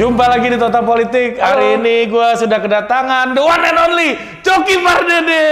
Jumpa 0.00 0.32
lagi 0.32 0.48
di 0.48 0.56
Total 0.56 0.80
Politik. 0.80 1.36
Hari 1.36 1.76
ini 1.76 2.08
gua 2.08 2.32
sudah 2.32 2.56
kedatangan 2.56 3.36
the 3.36 3.44
one 3.44 3.60
and 3.60 3.76
only 3.76 4.16
Coki 4.60 4.76
Pardede. 4.76 5.44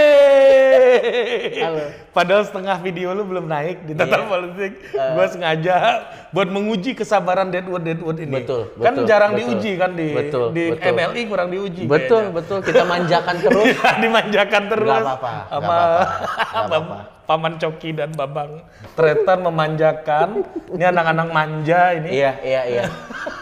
Halo. 1.59 1.81
Padahal 2.13 2.45
setengah 2.45 2.77
video 2.77 3.17
lu 3.17 3.25
belum 3.25 3.49
naik 3.49 3.89
di 3.89 3.97
Total 3.97 4.21
Iya. 4.21 4.29
Politik. 4.29 4.73
Gua 4.93 5.25
sengaja 5.25 5.75
buat 6.29 6.45
menguji 6.45 6.93
kesabaran 6.93 7.49
Deadwood 7.49 7.89
Deadwood 7.89 8.21
ini. 8.21 8.45
Betul, 8.45 8.69
Kan 8.77 8.93
betul, 8.93 9.09
jarang 9.09 9.33
betul. 9.33 9.49
diuji 9.49 9.73
kan 9.75 9.91
di 9.97 10.09
Betul, 10.13 10.47
di 10.53 10.65
betul. 10.77 10.93
MLI 10.93 11.23
kurang 11.25 11.49
diuji. 11.49 11.83
Betul, 11.89 12.21
kayaknya. 12.21 12.37
betul. 12.37 12.59
Kita 12.61 12.85
manjakan 12.85 13.37
terus. 13.41 13.65
Dimanjakan 14.05 14.63
terus 14.69 14.93
Nggak 14.93 15.01
apa-apa, 15.09 15.33
sama 15.49 15.73
Bam- 16.69 16.69
apa-apa. 16.69 16.99
Paman 17.29 17.61
Coki 17.61 17.93
dan 17.93 18.17
Babang 18.17 18.65
Tretan 18.97 19.45
memanjakan. 19.45 20.49
Ini 20.73 20.89
anak-anak 20.89 21.29
manja 21.29 21.93
ini. 21.93 22.25
Iya, 22.25 22.33
iya, 22.41 22.63
iya. 22.65 22.85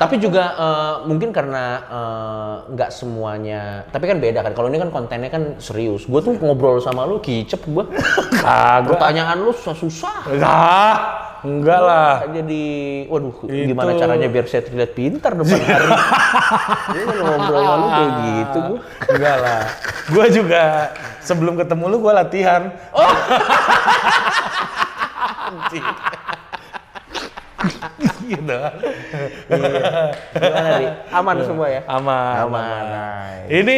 tapi 0.03 0.19
juga 0.19 0.59
eh, 0.59 0.95
mungkin 1.07 1.31
karena 1.31 1.65
eh, 1.87 2.55
nggak 2.75 2.91
semuanya, 2.91 3.87
tapi 3.95 4.11
kan 4.11 4.19
beda 4.19 4.43
kan. 4.43 4.53
Kalau 4.59 4.67
ini 4.67 4.83
kan 4.83 4.91
kontennya 4.91 5.31
kan 5.31 5.55
serius. 5.63 6.03
Gue 6.11 6.19
tuh 6.19 6.35
ngobrol 6.43 6.83
sama 6.83 7.07
lu 7.07 7.23
kicep 7.23 7.63
gue. 7.63 7.85
Kagak. 8.43 8.91
Pertanyaan 8.91 9.39
lu 9.39 9.55
susah-susah. 9.55 10.35
Enggak, 10.35 10.97
enggak 11.47 11.81
lah. 11.81 12.27
Jadi, 12.35 12.65
waduh, 13.07 13.47
Itu. 13.47 13.71
gimana 13.71 13.95
caranya 13.95 14.27
biar 14.27 14.47
saya 14.51 14.67
terlihat 14.67 14.91
pintar 14.99 15.33
depan 15.39 15.61
hari. 15.71 15.91
Gue 16.91 17.03
kan 17.07 17.17
ngobrol 17.23 17.63
sama 17.63 17.77
lu 17.79 17.89
kayak 17.89 18.13
gitu 18.19 18.59
gue. 18.59 18.81
Enggak 19.15 19.37
lah. 19.39 19.63
Gua 20.07 20.27
juga 20.31 20.63
sebelum 21.23 21.55
ketemu 21.59 21.85
lu 21.91 21.97
gua 22.03 22.13
latihan. 22.23 22.71
Oh. 22.95 23.11
Anjing. 25.47 25.87
gitu. 28.31 28.59
Gimana 30.35 30.69
nih? 30.79 30.91
Aman 31.15 31.37
semua 31.47 31.67
ya? 31.71 31.81
Aman. 31.87 32.35
Aman. 32.47 32.85
Ini 33.51 33.77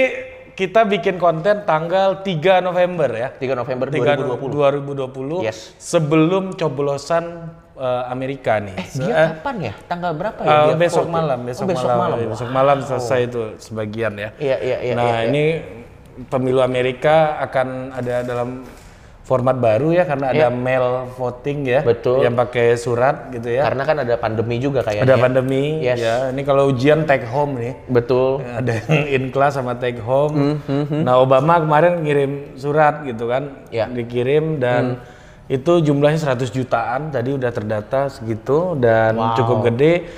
kita 0.59 0.83
bikin 0.83 1.23
konten 1.23 1.63
tanggal 1.63 2.27
3 2.27 2.59
November 2.67 3.07
ya. 3.15 3.29
3 3.31 3.55
November 3.55 3.87
3 3.95 4.19
2020. 4.27 5.39
2020 5.39 5.47
Yes. 5.47 5.71
sebelum 5.79 6.51
coblosan 6.59 7.55
eh, 7.79 8.03
Amerika 8.11 8.59
nih. 8.59 8.75
Eh, 8.75 8.87
dia 8.99 9.15
eh, 9.15 9.29
kapan 9.39 9.57
ya? 9.71 9.75
Tanggal 9.87 10.13
berapa 10.19 10.41
ya? 10.43 10.51
eh, 10.51 10.63
dia 10.67 10.77
besok 10.83 11.07
vote 11.07 11.15
malam, 11.15 11.39
Oh, 11.39 11.47
besok, 11.47 11.65
besok 11.71 11.91
malam, 11.95 12.03
malam. 12.03 12.19
ya, 12.19 12.27
besok 12.35 12.49
malam 12.51 12.77
selesai 12.83 13.21
itu 13.31 13.43
sebagian 13.63 14.13
ya. 14.19 14.31
Iya, 14.35 14.57
iya, 14.59 14.77
iya. 14.83 14.95
nah 14.99 15.07
iya, 15.07 15.15
iya. 15.15 15.29
ini 15.31 15.45
pemilu 16.27 16.59
Amerika 16.59 17.39
akan 17.39 17.95
ada 17.95 18.27
dalam 18.27 18.67
format 19.29 19.61
baru 19.61 19.93
ya 19.93 20.09
karena 20.09 20.33
ada 20.33 20.49
Iya. 20.49 20.57
mail 20.57 20.85
voting 21.13 21.59
ya, 21.63 21.85
Betul. 21.85 22.25
yang 22.25 22.33
pakai 22.33 22.73
surat 22.75 23.29
gitu 23.29 23.53
ya. 23.53 23.69
Karena 23.69 23.83
kan 23.85 23.97
ada 24.01 24.15
pandemi 24.17 24.57
juga 24.57 24.81
kayaknya. 24.81 25.05
Ada 25.05 25.17
pandemi 25.21 25.85
Yes. 25.85 26.01
ya. 26.01 26.15
Ini 26.33 26.43
kalau 26.43 26.73
ujian 26.73 27.05
take 27.05 27.29
home 27.29 27.61
nih. 27.61 27.77
Betul. 27.87 28.41
Ada 28.41 28.73
yang 28.81 29.05
in 29.21 29.25
class 29.29 29.55
sama 29.55 29.77
take 29.77 30.01
home. 30.01 30.57
Hmm, 30.65 31.05
Nah 31.05 31.21
Obama 31.21 31.61
kemarin 31.61 32.01
ngirim 32.01 32.33
surat 32.57 33.05
gitu 33.05 33.29
kan, 33.29 33.69
Ya. 33.69 33.85
dikirim 33.85 34.57
dan 34.57 34.97
Hmm. 34.97 35.53
itu 35.53 35.85
jumlahnya 35.85 36.17
100 36.19 36.49
jutaan. 36.49 37.13
Tadi 37.13 37.37
udah 37.37 37.53
terdata 37.53 38.09
segitu 38.09 38.81
dan 38.81 39.13
Wow. 39.13 39.37
cukup 39.37 39.59
gede. 39.69 40.09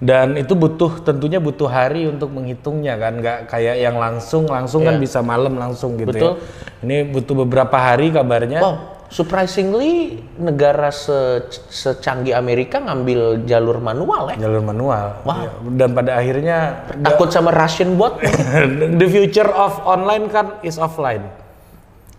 Dan 0.00 0.40
itu 0.40 0.56
butuh 0.56 1.04
tentunya 1.04 1.36
butuh 1.36 1.68
hari 1.68 2.08
untuk 2.08 2.32
menghitungnya 2.32 2.96
kan, 2.96 3.20
nggak 3.20 3.38
kayak 3.52 3.84
yang 3.84 4.00
langsung 4.00 4.48
langsung 4.48 4.80
kan 4.80 4.96
Ya. 4.96 5.00
bisa 5.04 5.20
malam 5.20 5.60
langsung 5.60 6.00
gitu 6.00 6.08
Betul. 6.08 6.32
ya. 6.40 6.80
Ini 6.80 6.96
butuh 7.12 7.44
beberapa 7.44 7.76
hari 7.76 8.08
kabarnya. 8.08 8.64
Wow, 8.64 8.76
surprisingly 9.12 10.24
negara 10.40 10.88
se 10.88 11.44
secanggih 11.68 12.32
Amerika 12.32 12.80
ngambil 12.80 13.44
jalur 13.44 13.76
manual 13.76 14.32
ya. 14.32 14.48
Jalur 14.48 14.64
manual. 14.64 15.20
Ya, 15.20 15.52
Dan 15.76 15.92
pada 15.92 16.16
akhirnya 16.16 16.58
Takut 17.04 17.28
sama 17.28 17.52
Russian 17.52 18.00
bot? 18.00 18.24
the 19.00 19.04
future 19.04 19.52
of 19.52 19.84
online 19.84 20.32
kan 20.32 20.56
is 20.64 20.80
offline. 20.80 21.28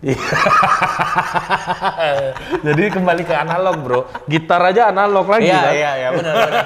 Iya. 0.02 0.18
Jadi 2.66 2.82
kembali 2.90 3.22
ke 3.22 3.32
analog, 3.32 3.76
Bro. 3.78 4.00
Gitar 4.26 4.60
aja 4.64 4.90
analog 4.90 5.24
lagi 5.24 5.46
Iya, 5.46 5.56
kan? 5.56 5.72
iya, 5.72 5.90
iya, 5.94 6.08
benar, 6.10 6.34
benar. 6.34 6.62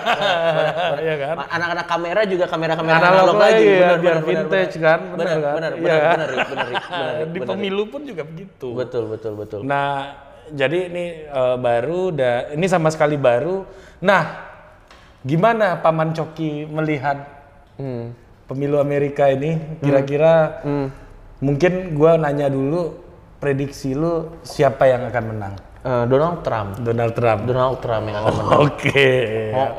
Iya 0.96 1.14
kan? 1.16 1.36
Anak-anak 1.46 1.86
kamera 1.86 2.20
juga 2.24 2.44
kamera-kamera 2.46 2.96
Analog 2.96 3.12
analog, 3.12 3.36
lagi, 3.36 3.52
lagi. 3.52 3.66
ya, 3.66 3.76
Benar, 3.76 3.98
biar 3.98 4.14
benar, 4.14 4.26
vintage 4.26 4.72
benar. 4.72 4.82
kan? 4.82 4.98
Benar, 4.98 5.12
Benar 5.12 5.38
kan? 5.38 5.54
benar, 5.54 5.70
Iya 5.70 5.76
benar, 5.76 6.00
benar, 6.00 6.28
benar, 6.48 6.66
benar, 6.80 7.26
Di 7.34 7.38
pemilu 7.42 7.82
pun 7.86 8.00
juga 8.02 8.22
begitu. 8.24 8.66
Betul, 8.72 9.02
betul, 9.06 9.32
betul. 9.36 9.60
Nah, 9.62 9.92
jadi 10.48 10.78
ini 10.88 11.04
eh, 11.22 11.56
baru, 11.58 12.00
da- 12.10 12.44
ini 12.50 12.64
sama 12.64 12.88
sekali 12.88 13.14
baru. 13.14 13.62
Nah, 13.98 14.22
gimana 15.20 15.76
Paman 15.76 16.12
Coki 16.12 16.64
melihat 16.64 17.36
Hmm. 17.76 18.16
pemilu 18.48 18.80
Amerika 18.80 19.28
ini? 19.28 19.78
Kira-kira 19.78 20.64
mungkin 21.36 21.92
gua 21.92 22.16
nanya 22.16 22.48
dulu 22.48 23.04
prediksi 23.46 23.94
lu 23.94 24.42
siapa 24.42 24.90
yang 24.90 25.06
akan 25.06 25.24
menang? 25.30 25.54
Eh, 25.86 26.04
Donald 26.10 26.42
Trump. 26.42 26.82
Donald 26.82 27.14
Trump. 27.14 27.40
Donald 27.46 27.78
Trump 27.78 28.04
yang 28.10 28.18
akan 28.18 28.32
menang. 28.42 28.58
Oke. 28.66 29.06
Oh. 29.54 29.70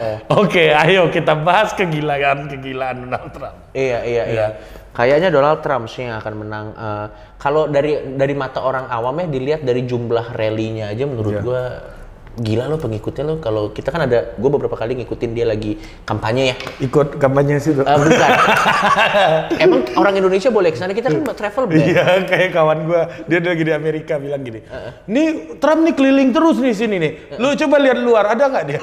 Oke, 0.47 0.71
ayo 0.71 1.11
kita 1.11 1.35
bahas 1.35 1.75
kegilaan 1.75 2.47
kegilaan 2.47 3.03
Donald 3.03 3.27
Trump. 3.35 3.57
Iya, 3.75 3.99
iya, 4.07 4.23
iya. 4.23 4.47
Kayaknya 4.95 5.29
Donald 5.29 5.59
Trump 5.59 5.91
sih 5.91 6.07
yang 6.07 6.15
akan 6.15 6.33
menang. 6.39 6.65
Eh, 6.71 7.05
kalau 7.35 7.67
dari 7.67 8.15
dari 8.15 8.31
mata 8.31 8.63
orang 8.63 8.87
awam 8.87 9.19
ya 9.19 9.27
dilihat 9.27 9.61
dari 9.61 9.83
jumlah 9.83 10.31
rally-nya 10.31 10.95
aja 10.95 11.03
menurut 11.03 11.33
Iya. 11.35 11.43
gua 11.43 11.63
gila 12.37 12.69
lo 12.69 12.77
pengikutnya 12.77 13.23
lo. 13.25 13.35
Kalau 13.41 13.73
kita 13.73 13.89
kan 13.89 14.05
ada, 14.05 14.37
gue 14.37 14.49
beberapa 14.49 14.77
kali 14.77 15.01
ngikutin 15.01 15.31
dia 15.33 15.45
lagi 15.49 15.77
kampanye 16.05 16.53
ya. 16.53 16.55
Ikut 16.81 17.17
kampanye 17.17 17.57
sih. 17.57 17.73
Eh, 17.73 17.83
bukan. 17.83 18.31
Emang 19.63 19.81
orang 19.97 20.13
Indonesia 20.21 20.49
boleh 20.53 20.69
ke 20.69 20.77
sana? 20.77 20.93
Kita 20.93 21.09
kan 21.09 21.25
travel 21.35 21.63
ban. 21.67 21.77
Iya, 21.81 22.05
kayak 22.29 22.49
kawan 22.53 22.79
gua, 22.87 23.01
dia 23.25 23.39
lagi 23.41 23.63
di 23.63 23.73
Amerika 23.73 24.17
bilang 24.17 24.41
gini, 24.41 24.59
nih 25.09 25.57
Trump 25.61 25.81
nih 25.85 25.93
keliling 25.93 26.29
terus 26.33 26.57
nih 26.61 26.73
sini 26.73 26.95
nih, 26.97 27.11
lu 27.37 27.53
coba 27.53 27.75
lihat 27.81 27.97
luar, 28.01 28.23
ada 28.33 28.43
nggak? 28.49 28.63
Dia 28.67 28.79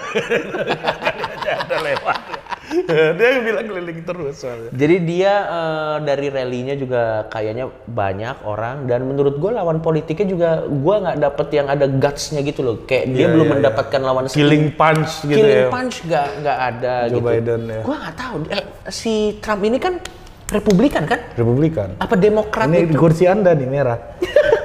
ada 1.65 1.77
lewat. 1.83 2.44
dia 3.19 3.29
bilang 3.41 3.67
keliling 3.67 4.01
terus 4.03 4.35
soalnya. 4.41 4.71
Jadi 4.71 4.97
dia 5.03 5.33
eh, 5.47 5.97
dari 6.03 6.27
rally-nya 6.31 6.75
juga 6.75 7.03
kayaknya 7.29 7.69
banyak 7.85 8.43
orang 8.45 8.87
dan 8.87 9.05
menurut 9.05 9.37
gue 9.37 9.51
lawan 9.51 9.79
politiknya 9.81 10.27
juga 10.29 10.51
gue 10.65 10.95
nggak 11.05 11.19
dapet 11.21 11.49
yang 11.53 11.67
ada 11.69 11.87
guts-nya 11.87 12.41
gitu 12.43 12.61
loh. 12.63 12.77
Kayak 12.85 13.05
dia 13.11 13.23
Iya, 13.25 13.33
belum 13.33 13.47
iya, 13.47 13.55
mendapatkan 13.57 14.01
lawan 14.01 14.25
Killing 14.29 14.67
punch 14.75 15.13
gitu 15.25 15.39
killing 15.41 15.65
ya. 15.65 15.71
punch 15.73 15.97
nggak 16.05 16.29
nggak 16.43 16.59
ada 16.61 16.95
Joe 17.09 17.17
gitu. 17.17 17.27
Biden 17.27 17.61
ya. 17.69 17.81
Gue 17.83 17.97
nggak 17.97 18.17
tahu. 18.17 18.35
Eh, 18.51 18.65
si 18.91 19.15
Trump 19.41 19.63
ini 19.65 19.79
kan 19.81 19.95
Republikan 20.45 21.03
kan? 21.05 21.21
Republikan. 21.33 21.89
Apa 21.97 22.15
Demokrat 22.15 22.69
Ini 22.69 22.85
gitu? 22.87 23.01
kursi 23.01 23.25
anda 23.25 23.53
nih 23.53 23.65
merah. 23.65 23.99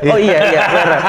Oh 0.01 0.15
iya 0.15 0.39
iya 0.47 0.61
benar. 0.65 0.99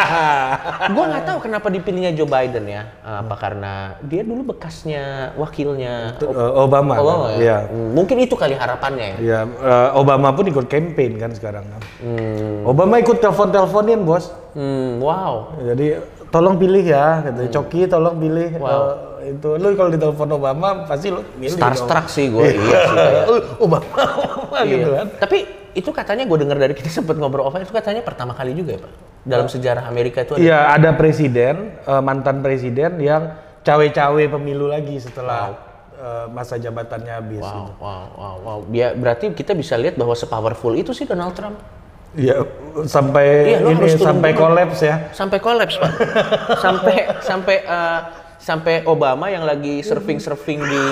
gue 0.95 1.05
nggak 1.05 1.25
tahu 1.25 1.39
kenapa 1.41 1.69
dipilihnya 1.69 2.11
Joe 2.13 2.27
Biden 2.27 2.67
ya. 2.67 2.83
Apa 3.01 3.35
karena 3.37 3.73
dia 4.01 4.23
dulu 4.23 4.51
bekasnya 4.51 5.31
wakilnya 5.37 6.19
Eh, 6.19 6.53
Obama. 6.57 6.95
kan? 6.95 7.01
Obama 7.01 7.27
ya? 7.29 7.39
Iya. 7.39 7.59
Hmm, 7.67 7.91
Mungkin 7.95 8.17
itu 8.21 8.35
kali 8.35 8.55
harapannya 8.55 9.19
ya. 9.19 9.47
Eh, 9.47 9.89
Obama 9.95 10.31
pun 10.31 10.43
ikut 10.45 10.67
campaign 10.67 11.19
kan 11.19 11.31
sekarang 11.31 11.67
kan. 11.67 11.83
Hmm, 12.01 12.63
Obama 12.65 12.99
ikut 12.99 13.19
telepon-teleponin 13.19 14.03
bos. 14.03 14.31
hmm, 14.53 14.99
wow. 14.99 15.55
Jadi 15.61 15.99
tolong 16.31 16.57
pilih 16.57 16.81
ya, 16.81 17.07
gitu. 17.25 17.43
Coki 17.53 17.85
tolong 17.85 18.17
pilih 18.17 18.49
Hmm. 18.53 18.63
Wow. 18.63 18.83
eh, 19.19 19.31
itu. 19.31 19.49
Lu 19.53 19.67
kalau 19.75 19.91
ditelepon 19.91 20.31
Obama 20.33 20.69
pasti 20.85 21.09
lu 21.09 21.21
milih. 21.35 21.51
dong. 21.51 21.59
Starstruck 21.59 22.07
sih 22.07 22.27
gue, 22.27 22.47
iya 22.49 22.79
sih. 22.81 22.97
kayak. 22.97 23.25
Eh, 23.31 23.43
Obama, 23.59 23.87
Obama 24.25 24.59
gitu 24.65 24.89
Iya. 24.89 24.97
kan. 24.97 25.07
Tapi 25.19 25.39
itu 25.71 25.91
katanya 25.91 26.25
gue 26.25 26.39
dengar 26.39 26.57
dari 26.57 26.73
kita 26.73 26.91
sempat 26.97 27.15
ngobrol 27.15 27.45
offline 27.45 27.63
itu 27.63 27.71
katanya 27.71 28.01
pertama 28.01 28.33
kali 28.33 28.51
juga 28.53 28.75
ya 28.75 28.81
pak 28.81 28.93
dalam 29.21 29.47
sejarah 29.47 29.85
Amerika 29.85 30.25
itu 30.25 30.33
ada. 30.33 30.41
Iya, 30.41 30.59
ada 30.73 30.91
presiden, 30.93 31.55
eh, 31.77 32.01
mantan 32.01 32.41
presiden 32.41 32.97
yang 32.99 33.31
cawe-cawe 33.61 34.23
pemilu 34.31 34.67
lagi 34.67 34.97
setelah 34.97 35.53
eh, 35.93 36.27
masa 36.29 36.57
jabatannya 36.57 37.13
habis. 37.13 37.39
Wow, 37.39 37.53
gitu. 37.61 37.73
wow, 37.79 38.05
wow, 38.15 38.37
wow. 38.41 38.59
Ya, 38.71 38.95
berarti 38.95 39.31
kita 39.31 39.53
bisa 39.53 39.77
lihat 39.77 39.95
bahwa 39.95 40.15
sepowerful 40.15 40.73
itu 40.73 40.91
sih 40.91 41.05
Donald 41.05 41.35
Trump. 41.35 41.61
Iya, 42.11 42.43
sampai 42.85 43.27
Iya, 43.55 43.59
ini 43.71 43.87
sampai 43.95 44.31
kolaps 44.33 44.81
ya. 44.81 44.97
Sampai 45.11 45.39
kolaps 45.39 45.79
pak. 45.79 45.93
sampai 46.65 46.97
sampai 47.23 47.57
eh, 47.63 48.01
sampai 48.41 48.75
Obama 48.83 49.29
yang 49.29 49.45
lagi 49.45 49.79
surfing-surfing 49.79 50.59
di 50.59 50.83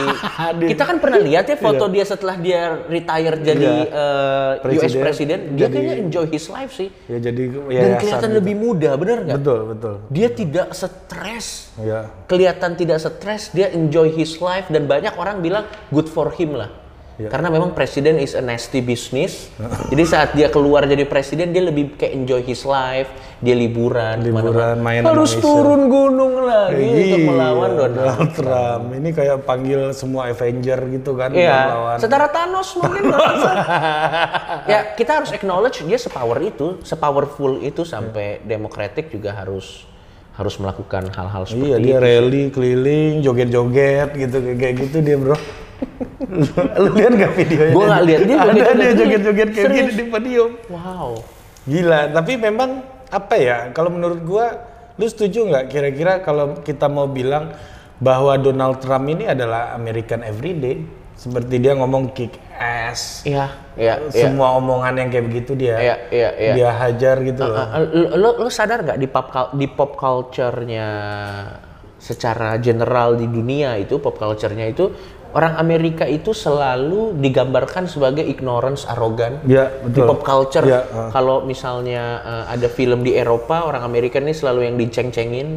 Di- 0.60 0.68
kita 0.68 0.84
kan 0.84 1.00
pernah 1.00 1.16
lihat 1.16 1.48
ya 1.48 1.56
foto 1.56 1.88
dia 1.88 2.04
setelah 2.04 2.36
dia 2.36 2.76
retire 2.86 3.34
jadi 3.40 3.72
eh, 3.88 4.52
US 4.60 4.62
Iya. 4.62 4.62
Presiden. 4.62 5.00
President, 5.00 5.40
dia 5.50 5.60
Jadi- 5.60 5.72
kayaknya 5.74 5.94
enjoy 5.98 6.26
his 6.28 6.44
life 6.46 6.72
sih. 6.72 6.88
Ya 7.08 7.18
jadi 7.18 7.42
Dan 7.48 7.66
yayasan 7.66 7.98
kelihatan 7.98 8.28
gitu. 8.28 8.38
lebih 8.38 8.54
muda, 8.54 8.90
bener 8.94 9.18
nggak? 9.24 9.38
Betul, 9.40 9.60
betul. 9.74 9.94
Dia 10.08 10.28
tidak 10.30 10.66
stres. 10.70 11.46
Ya. 11.80 12.00
Kelihatan 12.26 12.70
tidak 12.74 12.98
stres, 13.00 13.50
dia 13.50 13.72
enjoy 13.72 14.12
his 14.12 14.38
life 14.38 14.68
dan 14.68 14.84
banyak 14.84 15.16
orang 15.16 15.40
bilang 15.40 15.64
good 15.88 16.06
for 16.06 16.30
him 16.30 16.52
lah. 16.52 16.68
Ya. 17.18 17.26
Karena 17.26 17.50
memang 17.50 17.74
presiden 17.74 18.14
is 18.16 18.32
a 18.32 18.40
nasty 18.40 18.78
business. 18.78 19.50
Jadi 19.90 20.04
saat 20.06 20.38
dia 20.38 20.46
keluar 20.48 20.86
jadi 20.86 21.02
presiden 21.02 21.50
dia 21.50 21.66
lebih 21.66 21.98
kayak 21.98 22.14
enjoy 22.14 22.40
his 22.40 22.62
life, 22.62 23.10
dia 23.42 23.52
liburan, 23.52 24.22
Liburan, 24.22 24.46
ke 24.46 24.54
mana-mana. 24.54 24.78
main 24.78 25.02
harus 25.02 25.34
turun 25.34 25.90
gunung 25.90 26.46
lagi 26.46 26.78
untuk 26.78 27.18
Iya, 27.18 27.26
melawan 27.26 27.70
Donald. 27.74 27.94
Donald 27.98 28.30
Trump. 28.32 28.84
Ini 28.94 29.08
kayak 29.10 29.36
panggil 29.42 29.80
semua 29.90 30.30
Avenger 30.30 30.78
gitu 30.88 31.10
kan 31.12 31.34
Iya, 31.34 31.58
setara 31.98 32.30
Thanos 32.30 32.70
mungkin 32.78 33.10
bisa. 33.10 33.52
ya 34.72 34.80
kita 34.94 35.12
harus 35.18 35.30
acknowledge 35.34 35.82
dia 35.82 35.98
sepower 35.98 36.38
itu, 36.38 36.78
sepowerful 36.82 37.58
itu 37.58 37.82
sampai 37.82 38.38
Democratic 38.40 39.10
juga 39.10 39.34
harus 39.34 39.82
harus 40.32 40.54
melakukan 40.54 41.10
hal-hal 41.10 41.42
seperti 41.44 41.66
Iya, 41.66 41.76
itu. 41.76 41.84
dia 41.84 41.96
rally 41.98 42.42
keliling, 42.54 43.26
joget-joget 43.26 44.14
gitu 44.14 44.36
kayak 44.54 44.74
gitu 44.78 44.96
dia, 45.02 45.18
Bro. 45.18 45.34
Lu 46.82 46.90
lihat 46.94 47.12
gak 47.14 47.32
videonya? 47.38 47.74
Gua 47.74 47.84
nggak 47.86 48.04
lihat. 48.04 48.20
Dia 48.26 48.36
Ada 48.42 48.52
dia 48.74 48.92
joget-joget 48.94 49.48
kayak 49.54 49.70
gini 49.70 49.92
di 49.94 50.04
podium. 50.10 50.50
Wow. 50.70 51.10
Gila, 51.68 52.00
tapi 52.14 52.32
memang 52.40 52.70
apa 53.08 53.34
ya? 53.36 53.58
Kalau 53.76 53.92
menurut 53.92 54.20
gua, 54.24 54.46
lu 54.98 55.06
setuju 55.06 55.46
nggak 55.46 55.64
kira-kira 55.70 56.12
kalau 56.24 56.58
kita 56.64 56.90
mau 56.90 57.06
bilang 57.06 57.54
bahwa 57.98 58.34
Donald 58.38 58.78
Trump 58.78 59.06
ini 59.10 59.26
adalah 59.26 59.74
American 59.74 60.22
everyday, 60.22 60.86
seperti 61.18 61.58
dia 61.58 61.74
ngomong 61.74 62.14
kick 62.14 62.38
ass, 62.58 63.22
Iya, 63.26 63.50
iya, 63.74 63.94
iya. 64.10 64.22
semua 64.26 64.54
omongan 64.58 64.98
yang 64.98 65.08
kayak 65.10 65.24
begitu 65.30 65.52
dia 65.54 65.76
Iya, 65.78 65.96
iya, 66.10 66.30
iya. 66.38 66.52
dia 66.54 66.70
hajar 66.74 67.16
gitu 67.22 67.42
loh. 67.42 67.58
Uh, 67.58 67.78
uh, 67.78 68.06
lo, 68.18 68.30
lo 68.46 68.50
sadar 68.50 68.86
nggak 68.86 68.98
di 68.98 69.08
pop 69.10 69.30
di 69.54 69.66
pop 69.66 69.94
culture-nya 69.98 70.88
secara 71.98 72.54
general 72.62 73.18
di 73.18 73.26
dunia 73.26 73.74
itu 73.74 73.98
pop 73.98 74.14
culture-nya 74.14 74.70
itu 74.70 74.94
orang 75.36 75.60
Amerika 75.60 76.08
itu 76.08 76.32
selalu 76.32 77.16
digambarkan 77.20 77.84
sebagai 77.84 78.24
ignorance, 78.24 78.88
arogan. 78.88 79.44
Ya, 79.44 79.68
Di 79.84 80.00
pop 80.00 80.24
culture, 80.24 80.64
Ya, 80.64 80.84
uh. 80.88 81.10
kalau 81.12 81.44
misalnya 81.44 82.22
uh, 82.24 82.44
ada 82.48 82.68
film 82.70 83.04
di 83.04 83.12
Eropa, 83.12 83.68
orang 83.68 83.84
Amerika 83.84 84.20
ini 84.20 84.32
selalu 84.32 84.68
yang 84.68 84.76
diceng-cengin. 84.80 85.48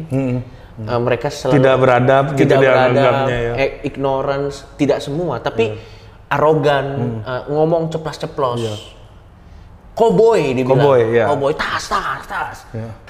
Uh, 0.72 0.96
mereka 1.04 1.28
selalu 1.28 1.60
Tidak 1.60 1.76
beradab 1.76 2.24
gitu 2.32 2.48
tidak 2.48 2.58
dia 2.64 2.72
beradab, 2.72 3.14
ya. 3.28 3.52
eh, 3.60 3.70
ignorance, 3.84 4.64
tidak 4.80 5.04
semua, 5.04 5.36
tapi 5.44 5.76
arogan, 6.32 7.20
uh, 7.28 7.44
ngomong 7.52 7.92
ceplas-ceplos. 7.92 8.60
Cowboy 9.92 10.56
dibilang. 10.56 10.80
Cowboy, 10.80 11.00
ya. 11.12 11.26
Cowboy, 11.28 11.52
tas, 11.52 11.84
tas, 11.84 12.24
tas. 12.24 12.58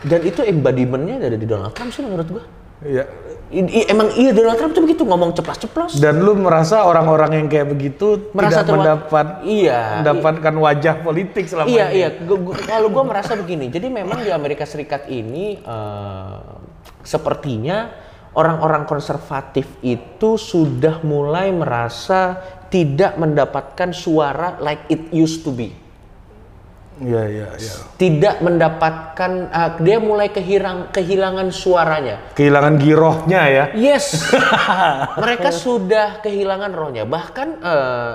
Dan 0.02 0.20
itu 0.26 0.42
embodimentnya 0.42 1.22
ada 1.30 1.38
di 1.38 1.46
Donald 1.46 1.70
Trump 1.70 1.94
sih 1.94 2.02
menurut 2.02 2.26
gua. 2.26 2.44
Iya. 2.82 3.06
I- 3.52 3.84
i- 3.84 3.86
emang 3.86 4.08
iya 4.16 4.32
Donald 4.32 4.56
Trump 4.56 4.72
tuh 4.72 4.80
begitu 4.80 5.04
ngomong 5.04 5.30
ceplas-ceplos. 5.30 6.00
Dan 6.00 6.18
lu 6.18 6.32
merasa 6.34 6.82
orang-orang 6.82 7.36
yang 7.36 7.46
kayak 7.46 7.68
begitu 7.68 8.32
Merasa 8.32 8.60
tidak 8.60 8.72
mendapat 8.72 9.26
Iya, 9.44 10.00
mendapatkan 10.00 10.54
wajah 10.56 10.94
politik 10.98 11.44
selama 11.44 11.68
Iya 11.68 11.84
ini. 11.86 11.94
iya, 11.94 12.08
Gua- 12.18 12.40
gua- 12.42 12.56
kalau 12.58 12.88
gue 12.88 13.04
merasa 13.04 13.36
begini, 13.36 13.68
jadi 13.68 13.86
memang 13.86 14.24
di 14.24 14.32
Amerika 14.32 14.64
Serikat 14.64 15.04
ini 15.06 15.60
eh, 15.60 16.36
sepertinya 17.02 17.92
orang-orang 18.32 18.84
konservatif 18.84 19.68
itu 19.80 20.34
sudah 20.34 21.02
mulai 21.02 21.52
merasa 21.52 22.40
tidak 22.66 23.14
mendapatkan 23.14 23.92
suara 23.92 24.56
like 24.58 24.88
it 24.88 25.12
used 25.12 25.44
to 25.44 25.52
be, 25.52 25.76
Iya, 27.02 27.24
iya, 27.26 27.48
iya. 27.58 27.74
tidak 27.98 28.36
mendapatkan, 28.38 29.32
eh, 29.50 29.70
dia 29.82 29.98
mulai 29.98 30.30
kehilang, 30.30 30.94
kehilangan 30.94 31.50
suaranya. 31.50 32.32
Kehilangan 32.38 32.74
girohnya 32.78 33.42
ya. 33.50 33.64
Yes, 33.74 34.30
mereka 35.22 35.50
sudah 35.50 36.22
kehilangan 36.22 36.70
rohnya. 36.70 37.02
Bahkan 37.02 37.48
eh, 37.58 38.12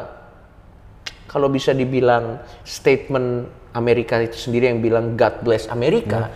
kalau 1.28 1.52
bisa 1.52 1.76
dibilang 1.76 2.40
statement 2.64 3.52
Amerika 3.76 4.18
itu 4.24 4.50
sendiri 4.50 4.72
yang 4.72 4.80
bilang 4.80 5.20
God 5.20 5.44
bless 5.44 5.68
Amerika, 5.68 6.32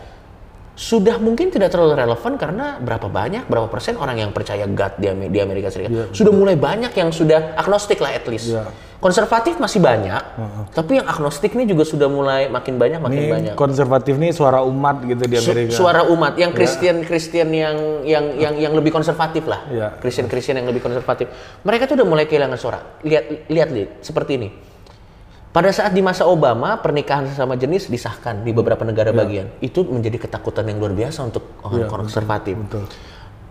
sudah 0.81 1.21
mungkin 1.21 1.53
tidak 1.53 1.69
terlalu 1.69 1.93
relevan 1.93 2.41
karena 2.41 2.81
berapa 2.81 3.05
banyak, 3.05 3.45
berapa 3.45 3.69
persen 3.69 3.93
orang 3.95 4.17
yang 4.17 4.33
percaya 4.33 4.65
God 4.65 4.97
di, 4.97 5.05
di 5.29 5.37
Amerika 5.37 5.69
Serikat. 5.69 6.09
Sudah 6.09 6.33
mulai 6.33 6.57
banyak 6.57 6.89
yang 6.91 7.13
sudah 7.13 7.53
agnostik 7.53 8.01
lah 8.01 8.09
at 8.09 8.25
least. 8.25 8.49
Iya. 8.49 8.65
Konservatif 8.97 9.57
masih 9.57 9.81
banyak, 9.81 10.21
tapi 10.73 11.01
yang 11.01 11.09
agnostik 11.09 11.53
ini 11.53 11.65
juga 11.65 11.81
sudah 11.81 12.05
mulai 12.05 12.45
makin 12.47 12.77
banyak, 12.77 13.01
makin 13.01 13.17
Ini 13.19 13.29
banyak. 13.31 13.53
konservatif 13.57 14.13
nih 14.13 14.29
suara 14.29 14.61
umat 14.61 15.01
gitu 15.03 15.25
di 15.25 15.37
Su- 15.37 15.49
Amerika. 15.49 15.73
suara 15.73 16.01
umat 16.05 16.37
yang 16.37 16.53
Kristen 16.53 17.01
Kristen 17.01 17.49
yang 17.49 17.77
yang 18.05 18.25
yang 18.37 18.53
yang 18.59 18.73
lebih 18.73 18.89
konservatif 18.89 19.45
lah 19.45 19.65
Iya. 19.67 19.97
Kristen 19.97 20.29
Kristen 20.29 20.53
yang 20.55 20.69
lebih 20.69 20.81
konservatif 20.81 21.33
mereka 21.61 21.85
tuh 21.85 21.97
udah 21.97 22.05
mulai 22.05 22.25
kehilangan 22.25 22.53
suara 22.55 22.77
lihat 23.01 23.49
lihat 23.49 23.69
lihat 23.69 23.89
seperti 24.01 24.37
ini 24.37 24.49
pada 25.51 25.67
saat 25.69 25.91
di 25.91 25.99
masa 25.99 26.23
Obama 26.23 26.79
pernikahan 26.79 27.27
sesama 27.27 27.53
jenis 27.53 27.85
disahkan 27.85 28.39
di 28.39 28.51
beberapa 28.51 28.81
negara 28.81 29.11
Iya. 29.11 29.17
bagian 29.17 29.47
itu 29.59 29.83
menjadi 29.83 30.15
ketakutan 30.17 30.63
yang 30.63 30.79
luar 30.79 30.95
biasa 30.95 31.19
untuk 31.23 31.43
orang 31.61 31.87
konservatif 31.87 32.55
Betul. 32.57 32.87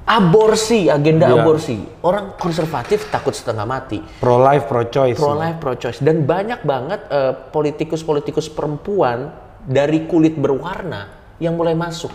aborsi 0.07 0.89
agenda 0.89 1.29
Iya. 1.29 1.37
aborsi 1.39 1.77
orang 2.01 2.35
konservatif 2.35 3.05
takut 3.07 3.31
setengah 3.31 3.63
mati 3.65 4.01
Pro 4.17 4.41
life, 4.41 4.65
pro 4.65 4.89
choice. 4.89 5.17
pro 5.17 5.37
life 5.37 5.57
pro 5.57 5.77
choice 5.77 6.01
dan 6.01 6.25
banyak 6.25 6.65
banget 6.65 7.01
eh, 7.07 7.33
politikus-politikus 7.53 8.49
perempuan 8.49 9.31
dari 9.61 10.09
kulit 10.09 10.35
berwarna 10.35 11.05
yang 11.37 11.53
mulai 11.53 11.77
masuk 11.77 12.11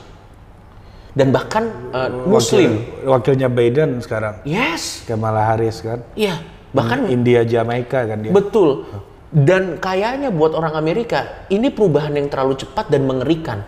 dan 1.13 1.29
bahkan 1.29 1.69
eh, 1.93 2.09
muslim 2.25 2.81
Wakilnya 3.05 3.47
Biden 3.47 4.01
sekarang. 4.01 4.41
yes 4.43 5.05
Kamala 5.05 5.45
Harris 5.45 5.79
kan. 5.79 6.01
iya 6.13 6.41
bahkan 6.73 7.05
India 7.07 7.45
Jamaika 7.45 8.03
kan 8.03 8.17
dia. 8.19 8.33
betul 8.33 8.83
dan 9.33 9.81
kayaknya 9.81 10.29
buat 10.29 10.53
orang 10.53 10.77
Amerika 10.77 11.47
ini 11.49 11.73
perubahan 11.73 12.13
yang 12.13 12.29
terlalu 12.29 12.59
cepat 12.61 12.89
dan 12.93 13.09
mengerikan 13.09 13.65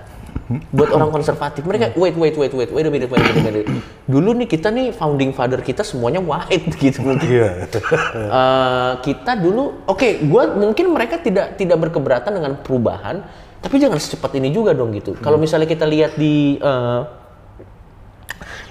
buat 0.72 0.96
orang 0.96 1.12
konservatif. 1.12 1.68
Mereka 1.68 2.00
wait 2.00 2.16
wait 2.16 2.36
wait 2.40 2.54
wait 2.56 2.72
wait 2.72 2.86
a 2.88 2.92
minute 2.92 3.12
wait 3.12 3.20
a 3.20 3.26
minute, 3.28 3.44
wait 3.44 3.52
a 3.52 3.52
minute. 3.52 3.68
dulu 4.08 4.32
nih 4.32 4.48
kita 4.48 4.72
nih 4.72 4.96
founding 4.96 5.36
father 5.36 5.60
kita 5.60 5.84
semuanya 5.84 6.24
white 6.24 6.72
gitu. 6.84 7.04
Mungkin 7.04 7.28
Iya. 7.28 7.68
Eh, 7.68 8.92
kita 9.04 9.36
dulu 9.36 9.84
oke 9.92 10.24
gua 10.24 10.56
mungkin 10.56 10.96
mereka 10.96 11.20
tidak 11.20 11.60
tidak 11.60 11.78
berkeberatan 11.90 12.32
dengan 12.32 12.54
perubahan 12.64 13.28
tapi 13.60 13.82
jangan 13.82 14.00
secepat 14.00 14.40
ini 14.40 14.56
juga 14.56 14.72
dong 14.72 14.96
gitu. 14.96 15.20
Kalau 15.20 15.36
misalnya 15.36 15.68
kita 15.68 15.84
lihat 15.84 16.16
di 16.16 16.56
eh, 16.56 17.02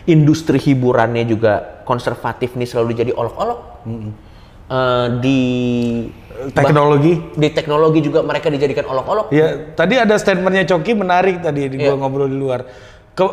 industri 0.09 0.57
hiburannya 0.57 1.29
juga 1.29 1.85
konservatif 1.85 2.57
nih 2.57 2.69
selalu 2.71 2.91
jadi 3.05 3.13
olok-olok 3.13 3.85
Eh, 4.67 5.07
di 5.23 5.41
Teknologi. 6.51 7.17
di 7.33 7.49
teknologi 7.55 8.03
juga 8.05 8.21
mereka 8.21 8.51
dijadikan 8.53 8.85
olok-olok 8.91 9.33
Ya, 9.33 9.73
tadi 9.73 9.95
ada 9.97 10.19
statementnya 10.19 10.67
Coki 10.69 10.93
menarik 10.93 11.41
tadi 11.41 11.71
di 11.71 11.79
Iya. 11.81 11.95
gua 11.95 12.03
ngobrol 12.07 12.29
di 12.29 12.37
luar. 12.37 12.67
Ke 13.17 13.25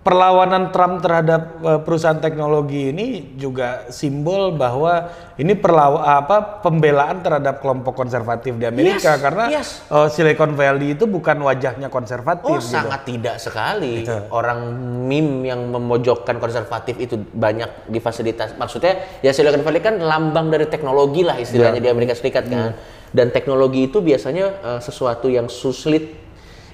perlawanan 0.00 0.72
Trump 0.72 1.04
terhadap 1.04 1.60
uh, 1.60 1.80
perusahaan 1.84 2.16
teknologi 2.16 2.88
ini 2.88 3.36
juga 3.36 3.84
simbol 3.92 4.56
bahwa 4.56 5.12
ini 5.36 5.52
perlaw 5.52 6.00
apa 6.00 6.64
pembelaan 6.64 7.20
terhadap 7.20 7.60
kelompok 7.60 7.92
konservatif 7.92 8.56
di 8.56 8.64
Amerika 8.64 9.12
Yes, 9.12 9.20
karena 9.20 9.44
yes. 9.52 9.68
uh, 9.92 10.08
Silicon 10.08 10.56
Valley 10.56 10.96
itu 10.96 11.04
bukan 11.04 11.44
wajahnya 11.44 11.92
konservatif. 11.92 12.48
Oh 12.48 12.56
gitu. 12.56 12.72
sangat 12.80 13.04
tidak 13.04 13.36
sekali 13.36 14.08
orang 14.32 14.72
meme 15.04 15.44
yang 15.44 15.68
memojokkan 15.68 16.40
konservatif 16.40 16.96
itu 16.96 17.20
banyak 17.20 17.68
di 17.84 18.00
fasilitas 18.00 18.56
maksudnya 18.56 19.20
ya 19.20 19.36
Silicon 19.36 19.60
Valley 19.60 19.84
kan 19.84 20.00
lambang 20.00 20.48
dari 20.48 20.64
teknologi 20.64 21.20
lah 21.20 21.36
istilahnya 21.36 21.76
Ya. 21.76 21.84
di 21.84 21.90
Amerika 21.92 22.16
Serikat 22.16 22.48
kan 22.48 22.72
dan 23.10 23.26
teknologi 23.28 23.84
itu 23.84 24.00
biasanya 24.00 24.46
eh, 24.64 24.80
sesuatu 24.80 25.28
yang 25.28 25.50
sulit 25.50 26.14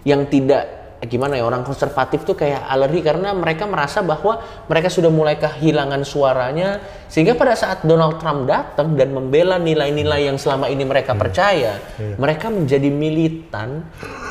yang 0.04 0.28
tidak 0.28 0.62
eh, 0.62 0.75
gimana 1.04 1.36
ya 1.36 1.44
orang 1.44 1.60
konservatif 1.60 2.24
tuh 2.24 2.32
kayak 2.32 2.64
alergi 2.72 3.04
karena 3.04 3.36
mereka 3.36 3.68
merasa 3.68 4.00
bahwa 4.00 4.40
mereka 4.64 4.88
sudah 4.88 5.12
mulai 5.12 5.36
kehilangan 5.36 6.00
suaranya 6.08 6.80
sehingga 7.12 7.36
pada 7.36 7.52
saat 7.52 7.84
Donald 7.84 8.16
Trump 8.16 8.48
datang 8.48 8.96
dan 8.96 9.12
membela 9.12 9.60
nilai-nilai 9.60 10.32
yang 10.32 10.40
selama 10.40 10.72
ini 10.72 10.88
mereka 10.88 11.12
percaya 11.12 11.76
mereka 12.16 12.48
menjadi 12.48 12.88
militan 12.88 13.84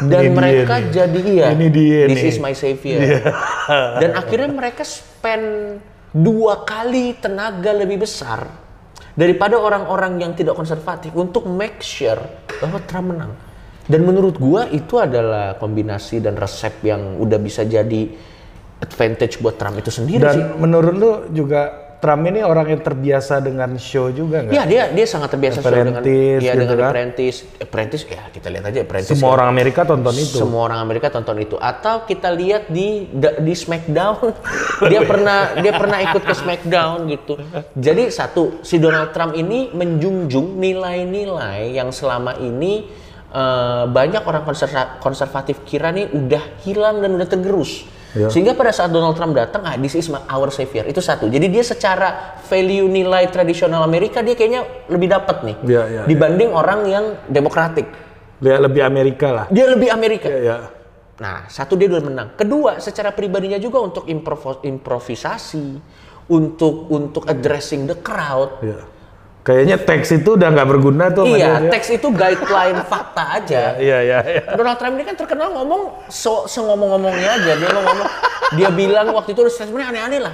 dan. 0.09 0.21
Ini 0.25 0.25
dia 0.25 0.33
mereka 0.33 0.75
nih. 0.81 0.89
jadi 0.89 1.19
iya 1.21 1.47
Ini 1.53 1.67
dia 1.69 2.01
this 2.09 2.17
nih. 2.25 2.31
Is 2.33 2.37
my 2.41 2.53
savior 2.57 2.99
dan 4.01 4.09
akhirnya 4.17 4.49
mereka 4.49 4.81
spend 4.81 5.77
dua 6.09 6.65
kali 6.65 7.13
tenaga 7.21 7.77
lebih 7.77 8.01
besar 8.01 8.47
daripada 9.13 9.55
orang-orang 9.55 10.17
yang 10.19 10.31
tidak 10.33 10.57
konservatif 10.57 11.13
untuk 11.13 11.45
make 11.45 11.79
sure 11.79 12.19
bahwa 12.59 12.81
Trump 12.89 13.13
menang 13.13 13.33
dan 13.85 14.01
menurut 14.01 14.35
gua 14.41 14.65
itu 14.69 14.97
adalah 14.97 15.57
kombinasi 15.61 16.21
dan 16.21 16.33
resep 16.33 16.81
yang 16.81 17.21
udah 17.21 17.37
bisa 17.37 17.61
jadi 17.65 18.09
advantage 18.81 19.39
buat 19.39 19.55
Trump 19.55 19.79
itu 19.79 19.91
sendiri 19.93 20.21
Dan 20.25 20.35
sih. 20.35 20.45
menurut 20.59 20.93
lu 20.93 21.11
juga 21.31 21.85
Trump 21.95 22.21
ini 22.27 22.43
orang 22.45 22.69
yang 22.69 22.81
terbiasa 22.85 23.41
dengan 23.41 23.81
show 23.81 24.13
juga 24.13 24.45
nggak? 24.45 24.53
Iya 24.53 24.63
dia 24.69 24.83
dia 24.93 25.05
sangat 25.09 25.33
terbiasa 25.33 25.63
show 25.63 25.73
dengan 25.73 26.03
ya 26.05 26.53
gitu 26.53 26.59
dengan 26.61 26.77
kan. 26.77 26.89
apprentice. 26.91 27.37
Apprentice 27.57 28.03
ya 28.05 28.21
kita 28.29 28.47
lihat 28.53 28.63
aja 28.69 28.79
apprentice. 28.85 29.15
Semua 29.15 29.29
ya. 29.31 29.35
orang 29.41 29.47
Amerika 29.49 29.81
tonton 29.87 30.13
itu. 30.13 30.37
Semua 30.37 30.61
orang 30.69 30.79
Amerika 30.85 31.07
tonton 31.09 31.37
itu 31.41 31.55
atau 31.57 32.05
kita 32.05 32.29
lihat 32.29 32.69
di 32.69 33.09
di 33.15 33.53
Smackdown 33.57 34.21
dia 34.91 35.01
pernah 35.01 35.57
dia 35.57 35.73
pernah 35.73 35.97
ikut 36.03 36.21
ke 36.21 36.33
Smackdown 36.35 37.09
gitu. 37.09 37.33
Jadi 37.73 38.03
satu 38.13 38.61
si 38.61 38.77
Donald 38.77 39.09
Trump 39.15 39.33
ini 39.33 39.73
menjunjung 39.73 40.61
nilai-nilai 40.61 41.73
yang 41.73 41.89
selama 41.89 42.37
ini 42.37 43.04
eh, 43.31 43.83
banyak 43.87 44.21
orang 44.21 44.43
konserva- 44.43 44.99
konservatif 44.99 45.63
kira 45.63 45.89
nih 45.89 46.09
udah 46.09 46.43
hilang 46.61 46.99
dan 46.99 47.13
udah 47.13 47.25
tergerus. 47.25 47.85
Ya. 48.15 48.31
Sehingga 48.31 48.55
pada 48.55 48.71
saat 48.71 48.95
Donald 48.95 49.11
Trump 49.13 49.35
datang, 49.35 49.67
ah 49.67 49.75
this 49.75 49.91
is 49.91 50.07
my- 50.07 50.23
our 50.31 50.47
savior. 50.47 50.87
Itu 50.87 51.03
satu. 51.03 51.27
Jadi 51.27 51.51
dia 51.51 51.67
secara 51.67 52.39
value 52.47 52.87
nilai 52.87 53.27
tradisional 53.27 53.83
Amerika 53.83 54.23
dia 54.23 54.39
kayaknya 54.39 54.63
lebih 54.87 55.11
dapat 55.11 55.43
nih 55.43 55.55
Ya, 55.67 55.83
ya, 55.83 56.01
dibanding 56.07 56.47
orang 56.49 56.87
yang 56.87 57.05
demokratik. 57.27 57.91
Dia 58.39 58.55
lebih 58.55 58.87
Amerika 58.87 59.27
lah. 59.35 59.45
Dia 59.51 59.67
lebih 59.67 59.91
Amerika. 59.91 60.31
Ya, 60.31 60.39
ya. 60.39 60.57
Nah, 61.15 61.47
satu 61.47 61.75
dia 61.75 61.87
udah 61.91 62.03
menang. 62.03 62.29
Kedua, 62.35 62.79
secara 62.79 63.11
pribadinya 63.11 63.55
juga 63.55 63.79
untuk 63.79 64.07
improvisasi, 64.07 65.79
untuk 66.27 66.87
untuk 66.87 67.23
addressing 67.27 67.83
the 67.83 67.99
crowd. 67.99 68.63
ya. 68.63 68.79
Kayaknya 69.45 69.77
teks 69.77 70.09
itu 70.09 70.33
udah 70.33 70.49
nggak 70.49 70.69
berguna 70.73 71.13
tuh. 71.13 71.29
Iya, 71.29 71.69
teks 71.69 71.93
itu 71.93 72.09
guideline 72.09 72.81
fakta 72.89 73.23
aja. 73.37 73.63
Iya, 73.85 73.97
iya, 74.01 74.19
iya. 74.25 74.43
Donald 74.57 74.81
Trump 74.81 74.97
ini 74.97 75.05
kan 75.05 75.13
terkenal 75.13 75.53
ngomong 75.53 76.09
so, 76.09 76.49
ngomong-ngomongnya 76.49 77.29
aja. 77.37 77.53
Dia 77.53 77.69
ngomong, 77.69 77.97
dia 78.57 78.69
bilang 78.73 79.13
waktu 79.13 79.37
itu 79.37 79.45
statementnya 79.45 79.93
aneh-aneh 79.93 80.19
lah. 80.25 80.33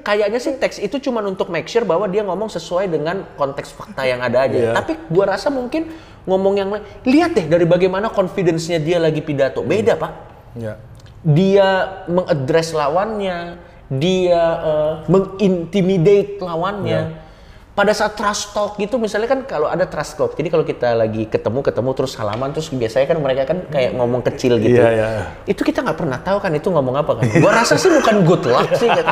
Kayaknya 0.00 0.40
sih 0.40 0.56
teks 0.56 0.80
itu 0.80 0.96
cuma 1.04 1.20
untuk 1.20 1.52
make 1.52 1.68
sure 1.68 1.84
bahwa 1.84 2.08
dia 2.08 2.24
ngomong 2.24 2.48
sesuai 2.48 2.88
dengan 2.88 3.28
konteks 3.36 3.76
fakta 3.76 4.08
yang 4.08 4.24
ada 4.24 4.48
aja. 4.48 4.56
Iya. 4.56 4.72
Tapi 4.72 5.04
gua 5.12 5.36
rasa 5.36 5.52
mungkin 5.52 5.92
ngomong 6.24 6.54
yang 6.56 6.72
lain. 6.72 6.84
Lihat 7.04 7.36
deh 7.36 7.46
dari 7.52 7.68
bagaimana 7.68 8.08
confidence-nya 8.08 8.80
dia 8.80 8.96
lagi 8.96 9.20
pidato. 9.20 9.60
Beda, 9.60 10.00
Pak. 10.00 10.12
Ya. 10.56 10.80
dia 11.26 11.68
mengadres 12.08 12.72
lawannya, 12.72 13.60
dia 13.92 14.42
eh, 14.64 14.92
mengintimidate 15.12 16.40
lawannya. 16.40 17.25
Pada 17.76 17.92
saat 17.92 18.16
trust 18.16 18.56
talk 18.56 18.80
gitu, 18.80 18.96
misalnya 18.96 19.28
kan 19.28 19.44
kalau 19.44 19.68
ada 19.68 19.84
trust 19.84 20.16
talk, 20.16 20.32
jadi 20.32 20.48
kalau 20.48 20.64
kita 20.64 20.96
lagi 20.96 21.28
ketemu 21.28 21.60
ketemu 21.60 21.90
terus 21.92 22.16
salaman 22.16 22.48
terus 22.48 22.72
biasanya 22.72 23.04
kan 23.04 23.18
mereka 23.20 23.52
kan 23.52 23.68
kayak 23.68 23.92
ngomong 23.92 24.24
kecil 24.24 24.56
gitu. 24.56 24.80
Iya, 24.80 24.88
iya. 24.96 25.08
Itu 25.44 25.60
kita 25.60 25.84
nggak 25.84 26.00
pernah 26.00 26.16
tahu 26.24 26.40
kan 26.40 26.56
itu 26.56 26.72
ngomong 26.72 26.96
apa 26.96 27.20
kan. 27.20 27.28
Gua 27.36 27.52
rasa 27.52 27.76
sih 27.76 27.92
bukan 27.92 28.24
good 28.24 28.48
luck 28.48 28.72
sih. 28.80 28.88
Kan. 28.88 29.04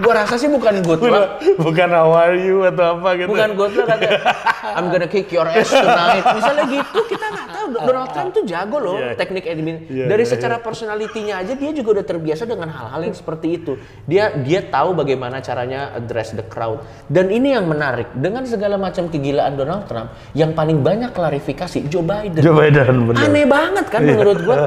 Gua 0.00 0.12
rasa 0.14 0.34
sih 0.34 0.50
bukan 0.50 0.82
good 0.82 1.02
luck. 1.02 1.38
Bukan 1.54 1.88
how 1.90 2.10
are 2.10 2.34
you 2.34 2.66
atau 2.66 2.98
apa 2.98 3.14
gitu. 3.14 3.30
Bukan 3.30 3.50
good 3.54 3.72
luck 3.74 3.86
kata 3.86 4.08
I'm 4.76 4.90
gonna 4.90 5.06
kick 5.06 5.30
your 5.30 5.46
ass 5.46 5.70
tonight. 5.70 6.24
Misalnya 6.34 6.64
gitu 6.66 6.98
kita 7.06 7.26
nggak 7.30 7.48
tahu. 7.50 7.66
Donald 7.86 8.10
Trump 8.10 8.30
tuh 8.32 8.44
jago 8.44 8.78
loh 8.78 8.96
Iya. 8.96 9.14
teknik 9.18 9.44
admin. 9.46 9.76
Iya, 9.86 10.06
Dari 10.06 10.24
iya, 10.24 10.30
secara 10.30 10.56
personalitinya 10.58 11.42
aja 11.42 11.52
dia 11.54 11.70
juga 11.70 12.00
udah 12.00 12.06
terbiasa 12.06 12.44
dengan 12.44 12.68
hal-hal 12.70 13.00
yang 13.06 13.16
seperti 13.16 13.46
itu. 13.56 13.78
Dia 14.04 14.34
dia 14.34 14.62
tahu 14.62 14.94
bagaimana 14.94 15.38
caranya 15.38 15.94
address 15.94 16.34
the 16.34 16.44
crowd. 16.44 16.82
Dan 17.06 17.30
ini 17.30 17.54
yang 17.54 17.66
menarik 17.66 18.10
dengan 18.14 18.42
segala 18.46 18.74
macam 18.74 19.06
kegilaan 19.06 19.54
Donald 19.54 19.86
Trump 19.86 20.10
yang 20.34 20.52
paling 20.52 20.82
banyak 20.82 21.10
klarifikasi 21.12 21.86
Joe 21.86 22.02
Biden. 22.02 22.42
Joe 22.42 22.54
Biden 22.54 23.10
bener. 23.10 23.20
Aneh 23.20 23.46
banget 23.46 23.86
kan 23.90 24.00
menurut 24.02 24.38
gua. 24.42 24.56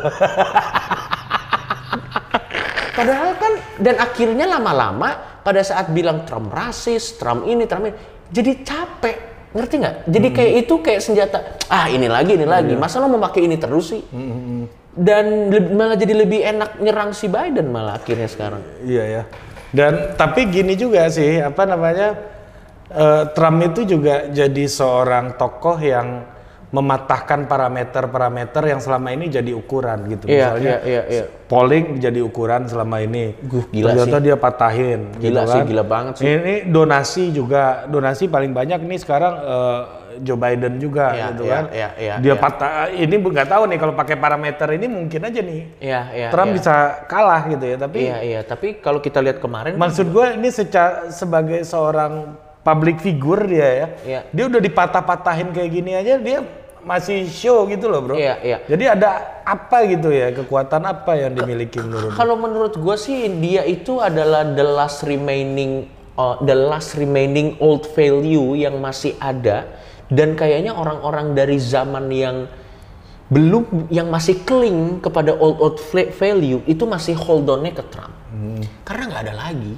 Padahal 2.97 3.29
kan 3.37 3.46
dan 3.77 3.95
akhirnya 3.97 4.45
lama-lama 4.49 5.41
pada 5.41 5.61
saat 5.63 5.89
bilang 5.93 6.25
Trump 6.27 6.51
rasis, 6.51 7.15
Trump 7.15 7.45
ini, 7.45 7.63
Trump 7.65 7.87
ini, 7.87 7.95
jadi 8.29 8.51
capek. 8.61 9.17
Ngerti 9.47 9.75
nggak? 9.79 9.95
Jadi 10.11 10.27
kayak 10.35 10.53
itu 10.65 10.73
kayak 10.83 11.01
senjata. 11.01 11.39
Ah 11.71 11.87
ini 11.87 12.05
lagi, 12.11 12.35
ini 12.35 12.43
lagi. 12.43 12.75
Masa 12.75 12.99
lo 12.99 13.07
mau 13.07 13.17
pakai 13.17 13.47
ini 13.47 13.55
terus 13.55 13.95
sih? 13.95 14.03
Dan 14.97 15.49
le- 15.49 15.71
malah 15.71 15.97
jadi 15.97 16.13
lebih 16.13 16.41
enak 16.43 16.81
nyerang 16.83 17.15
si 17.15 17.31
Biden 17.31 17.71
malah 17.71 17.97
akhirnya 17.97 18.27
sekarang. 18.27 18.61
Iya 18.83 19.03
ya. 19.07 19.23
Dan 19.71 20.13
tapi 20.19 20.51
gini 20.51 20.75
juga 20.75 21.07
sih, 21.07 21.39
apa 21.41 21.63
namanya? 21.63 22.17
eh, 22.87 23.23
Trump 23.35 23.59
itu 23.63 23.83
juga 23.83 24.31
jadi 24.31 24.63
seorang 24.67 25.35
tokoh 25.35 25.75
yang 25.79 26.23
mematahkan 26.67 27.47
parameter-parameter 27.47 28.59
yang 28.67 28.83
selama 28.83 29.15
ini 29.15 29.31
jadi 29.31 29.51
ukuran 29.55 30.03
gitu. 30.11 30.27
Iya, 30.27 30.51
Misalnya 30.51 30.67
iya, 30.67 30.77
iya, 30.83 31.01
iya. 31.07 31.23
polling 31.47 31.95
jadi 31.95 32.19
ukuran 32.19 32.67
selama 32.67 32.99
ini. 32.99 33.39
Guh, 33.39 33.63
gila 33.71 33.95
Ternyata 33.95 34.17
dia 34.19 34.35
patahin. 34.35 34.99
Gila 35.15 35.47
gitu 35.47 35.51
sih, 35.55 35.59
kan. 35.63 35.65
gila 35.65 35.83
banget 35.87 36.13
sih. 36.19 36.25
Ini 36.27 36.53
donasi 36.67 37.23
juga, 37.31 37.87
donasi 37.87 38.27
paling 38.27 38.51
banyak 38.51 38.83
nih 38.83 38.99
sekarang 38.99 39.33
eh, 39.37 39.81
Joe 40.17 40.35
Biden 40.35 40.81
juga 40.81 41.13
Iya, 41.13 41.25
gitu 41.29 41.43
iya, 41.45 41.53
kan. 41.53 41.63
iya, 41.69 41.89
iya, 41.95 42.13
dia 42.17 42.33
iya. 42.33 42.35
patah, 42.35 42.71
ini 42.89 43.15
nggak 43.15 43.47
tahu 43.47 43.63
nih 43.69 43.77
kalau 43.77 43.93
pakai 43.93 44.17
parameter 44.17 44.67
ini 44.73 44.85
mungkin 44.89 45.21
aja 45.23 45.39
nih 45.39 45.61
Iya, 45.77 46.01
iya. 46.11 46.27
Trump 46.33 46.51
iya. 46.51 46.55
bisa 46.57 46.75
kalah 47.05 47.41
gitu 47.47 47.63
ya. 47.63 47.77
Tapi 47.77 47.99
Iya, 48.01 48.17
iya. 48.25 48.39
Tapi 48.41 48.67
kalau 48.81 48.99
kita 48.99 49.21
lihat 49.21 49.37
kemarin, 49.37 49.77
Maksud 49.77 50.09
gue 50.09 50.25
ini 50.35 50.49
seca- 50.49 51.13
sebagai 51.13 51.61
seorang 51.63 52.33
public 52.67 52.99
figure 52.99 53.47
dia 53.47 53.63
ya, 53.63 53.87
Iya. 54.03 54.19
dia 54.27 54.43
udah 54.51 54.59
dipatah-patahin 54.59 55.55
kayak 55.55 55.71
gini 55.71 55.95
aja 55.95 56.19
dia 56.19 56.43
masih 56.83 57.27
show 57.31 57.63
gitu 57.71 57.87
loh 57.87 58.03
bro. 58.03 58.15
Iya, 58.15 58.35
iya. 58.43 58.57
Jadi 58.67 58.83
ada 58.87 59.39
apa 59.47 59.87
gitu 59.87 60.11
ya 60.11 60.35
kekuatan 60.35 60.83
apa 60.83 61.15
yang 61.15 61.31
dimiliki 61.35 61.79
menurut? 61.79 62.11
Kalau 62.15 62.35
menurut 62.35 62.75
gue 62.75 62.95
sih 62.99 63.27
dia 63.39 63.63
itu 63.63 64.03
adalah 64.03 64.43
the 64.43 64.63
last 64.63 65.07
remaining 65.07 65.87
uh, 66.19 66.35
the 66.43 66.55
last 66.55 66.95
remaining 66.95 67.55
old 67.63 67.87
value 67.95 68.55
yang 68.55 68.79
masih 68.83 69.15
ada 69.19 69.67
dan 70.07 70.35
kayaknya 70.35 70.71
orang-orang 70.75 71.35
dari 71.35 71.59
zaman 71.59 72.07
yang 72.11 72.47
belum 73.27 73.91
yang 73.91 74.07
masih 74.07 74.39
cling 74.47 75.03
kepada 75.03 75.35
old 75.35 75.59
old 75.59 75.77
value 76.15 76.63
itu 76.63 76.83
masih 76.87 77.11
hold 77.19 77.43
on-nya 77.51 77.75
ke 77.75 77.83
Trump. 77.91 78.15
Karena 78.87 79.03
nggak 79.11 79.23
ada 79.27 79.35
lagi. 79.35 79.75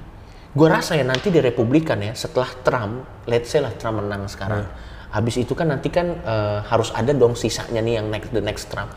Gue 0.60 0.68
rasa 0.68 1.00
ya 1.00 1.08
nanti 1.08 1.32
di 1.32 1.40
Republikan 1.40 2.04
ya 2.04 2.12
setelah 2.12 2.52
Trump, 2.60 3.24
let's 3.32 3.48
say 3.48 3.64
lah 3.64 3.72
Trump 3.80 4.04
menang 4.04 4.28
sekarang. 4.28 4.68
Habis 5.16 5.40
itu 5.40 5.56
kan 5.56 5.72
nanti 5.72 5.88
kan 5.88 6.20
eh, 6.20 6.60
harus 6.68 6.92
ada 6.92 7.16
dong 7.16 7.40
sisanya 7.40 7.80
nih 7.80 8.04
yang 8.04 8.12
next 8.12 8.30
the 8.36 8.44
next 8.44 8.68
Trump. 8.68 8.92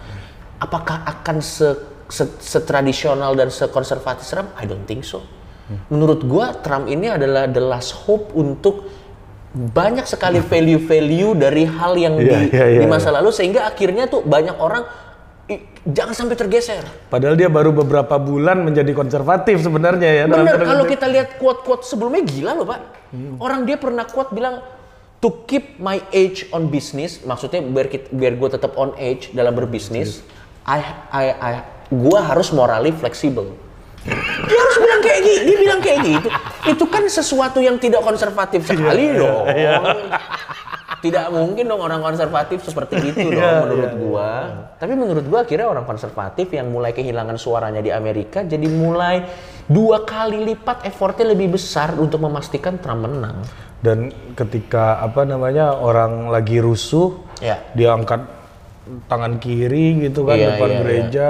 Apakah 0.59 1.07
akan 1.07 1.39
se, 1.39 1.71
se, 2.11 2.27
setradisional 2.43 3.39
dan 3.39 3.55
sekonservatif 3.55 4.27
Trump? 4.27 4.51
I 4.59 4.67
don't 4.67 4.83
think 4.91 5.07
so. 5.07 5.23
Menurut 5.89 6.27
gua 6.27 6.53
Trump 6.59 6.91
ini 6.91 7.09
adalah 7.09 7.47
the 7.47 7.63
last 7.63 7.95
hope 8.05 8.35
untuk 8.35 8.91
banyak 9.53 10.09
sekali 10.09 10.41
value-value 10.41 11.37
dari 11.37 11.65
hal 11.69 11.93
yang 11.97 12.17
Iya, 12.17 12.25
di, 12.25 12.37
iya, 12.57 12.67
iya, 12.77 12.81
di 12.81 12.87
masa 12.89 13.13
lalu 13.13 13.29
sehingga 13.31 13.69
akhirnya 13.69 14.09
tuh 14.09 14.25
banyak 14.25 14.57
orang 14.57 14.83
"Ih, 14.85 15.02
jangan 15.89 16.15
sampai 16.15 16.37
tergeser. 16.39 16.85
Padahal 17.11 17.35
dia 17.35 17.51
baru 17.51 17.75
beberapa 17.75 18.17
bulan 18.21 18.63
menjadi 18.63 18.93
konservatif 18.95 19.61
sebenarnya 19.63 20.11
ya. 20.23 20.25
tanda 20.31 20.57
kalau 20.61 20.85
kita 20.87 21.07
lihat 21.11 21.41
quote-quote 21.41 21.83
sebelumnya 21.83 22.23
gila 22.23 22.53
loh 22.55 22.67
pak. 22.69 22.81
Orang 23.41 23.69
dia 23.69 23.77
pernah 23.77 24.07
quote 24.09 24.33
bilang 24.33 24.63
to 25.23 25.47
keep 25.47 25.79
my 25.79 26.03
age 26.11 26.51
on 26.51 26.67
business, 26.67 27.23
maksudnya 27.23 27.63
biar 27.63 27.87
kita, 27.87 28.11
biar 28.11 28.35
gue 28.35 28.49
tetap 28.59 28.75
on 28.75 28.91
age 28.99 29.31
dalam 29.31 29.55
berbisnis, 29.55 30.27
I, 30.67 30.83
I, 31.15 31.25
I, 31.39 31.53
gue 31.95 32.19
harus 32.19 32.51
morally 32.51 32.91
fleksibel. 32.91 33.55
Dia 34.03 34.59
harus 34.59 34.77
bilang 34.83 34.99
kayak 34.99 35.21
gitu, 35.23 35.41
dia 35.47 35.57
bilang 35.63 35.79
kayak 35.79 35.99
gitu. 36.03 36.29
Itu 36.75 36.85
kan 36.91 37.07
sesuatu 37.07 37.63
yang 37.63 37.79
tidak 37.79 38.03
konservatif 38.03 38.67
sekali 38.67 39.15
dong. 39.15 39.47
Tidak 41.03 41.35
mungkin 41.35 41.67
dong 41.67 41.83
orang 41.83 41.99
konservatif 41.99 42.63
seperti 42.63 42.95
itu 43.03 43.27
dong 43.35 43.43
Iya, 43.43 43.59
menurut 43.61 43.91
iya, 43.91 43.99
gua. 43.99 44.31
Tapi 44.79 44.93
menurut 44.95 45.25
gua 45.27 45.43
akhirnya 45.43 45.67
orang 45.67 45.83
konservatif 45.83 46.47
yang 46.49 46.71
mulai 46.71 46.95
kehilangan 46.95 47.35
suaranya 47.35 47.83
di 47.83 47.91
Amerika 47.91 48.41
jadi 48.41 48.71
mulai 48.71 49.27
dua 49.67 50.07
kali 50.07 50.47
lipat 50.47 50.87
effortnya 50.87 51.35
lebih 51.35 51.59
besar 51.59 51.99
untuk 51.99 52.23
memastikan 52.23 52.79
Trump 52.79 53.03
menang. 53.05 53.43
Dan 53.83 54.09
ketika 54.33 55.03
apa 55.03 55.27
namanya 55.27 55.75
orang 55.75 56.31
lagi 56.31 56.63
rusuh, 56.63 57.19
Ya. 57.43 57.59
dia 57.75 57.91
angkat 57.91 58.23
tangan 59.11 59.43
kiri 59.43 60.07
gitu 60.07 60.23
kan 60.23 60.39
Iya, 60.39 60.55
depan 60.55 60.71
iya, 60.71 60.79
gereja. 60.79 61.29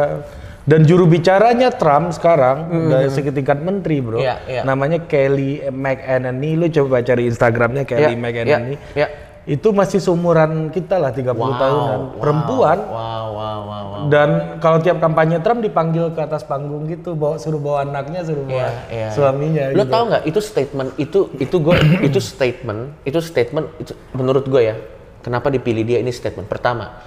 Dan 0.62 0.84
juru 0.84 1.08
bicaranya 1.08 1.72
Trump 1.72 2.12
sekarang 2.12 2.70
dari 2.86 3.08
setingkat 3.08 3.58
menteri 3.58 3.98
bro, 3.98 4.20
Iya, 4.20 4.36
iya. 4.46 4.62
namanya 4.62 5.02
Kelly 5.02 5.64
McEnany. 5.66 6.54
Lu 6.54 6.68
coba 6.68 7.00
cari 7.00 7.26
Instagramnya 7.26 7.82
Kelly 7.82 8.12
Ya, 8.12 8.20
McEnany. 8.20 8.74
ya, 8.92 9.00
ya. 9.00 9.08
Itu 9.42 9.74
masih 9.74 9.98
seumuran 9.98 10.70
kita 10.70 11.02
lah 11.02 11.10
30 11.10 11.34
tahunan, 11.34 12.00
perempuan. 12.22 12.78
Wow, 12.78 12.94
wow, 12.94 13.58
wow, 13.66 13.84
wow. 13.90 14.02
Dan 14.06 14.58
kalau 14.62 14.78
tiap 14.78 15.02
kampanye 15.02 15.42
Trump 15.42 15.66
dipanggil 15.66 16.14
ke 16.14 16.20
atas 16.22 16.46
panggung 16.46 16.86
gitu, 16.86 17.18
bawa 17.18 17.42
suruh 17.42 17.58
bawa 17.58 17.82
anaknya, 17.82 18.22
suruh 18.22 18.46
bawa 18.46 18.70
Iya, 18.70 18.70
iya, 18.94 19.08
suaminya. 19.10 19.64
Lo 19.74 19.82
gitu. 19.82 19.90
tau 19.90 20.02
nggak 20.06 20.22
itu 20.30 20.40
statement 20.40 20.90
itu 20.94 21.18
itu 21.42 21.56
gue 21.58 21.74
itu 22.08 22.18
statement 22.22 22.80
itu 23.02 23.18
statement 23.18 23.66
itu 23.82 23.92
menurut 24.14 24.46
gue 24.46 24.62
ya 24.62 24.78
kenapa 25.26 25.50
dipilih 25.50 25.82
dia 25.82 25.98
ini 25.98 26.14
statement 26.14 26.46
pertama 26.46 27.02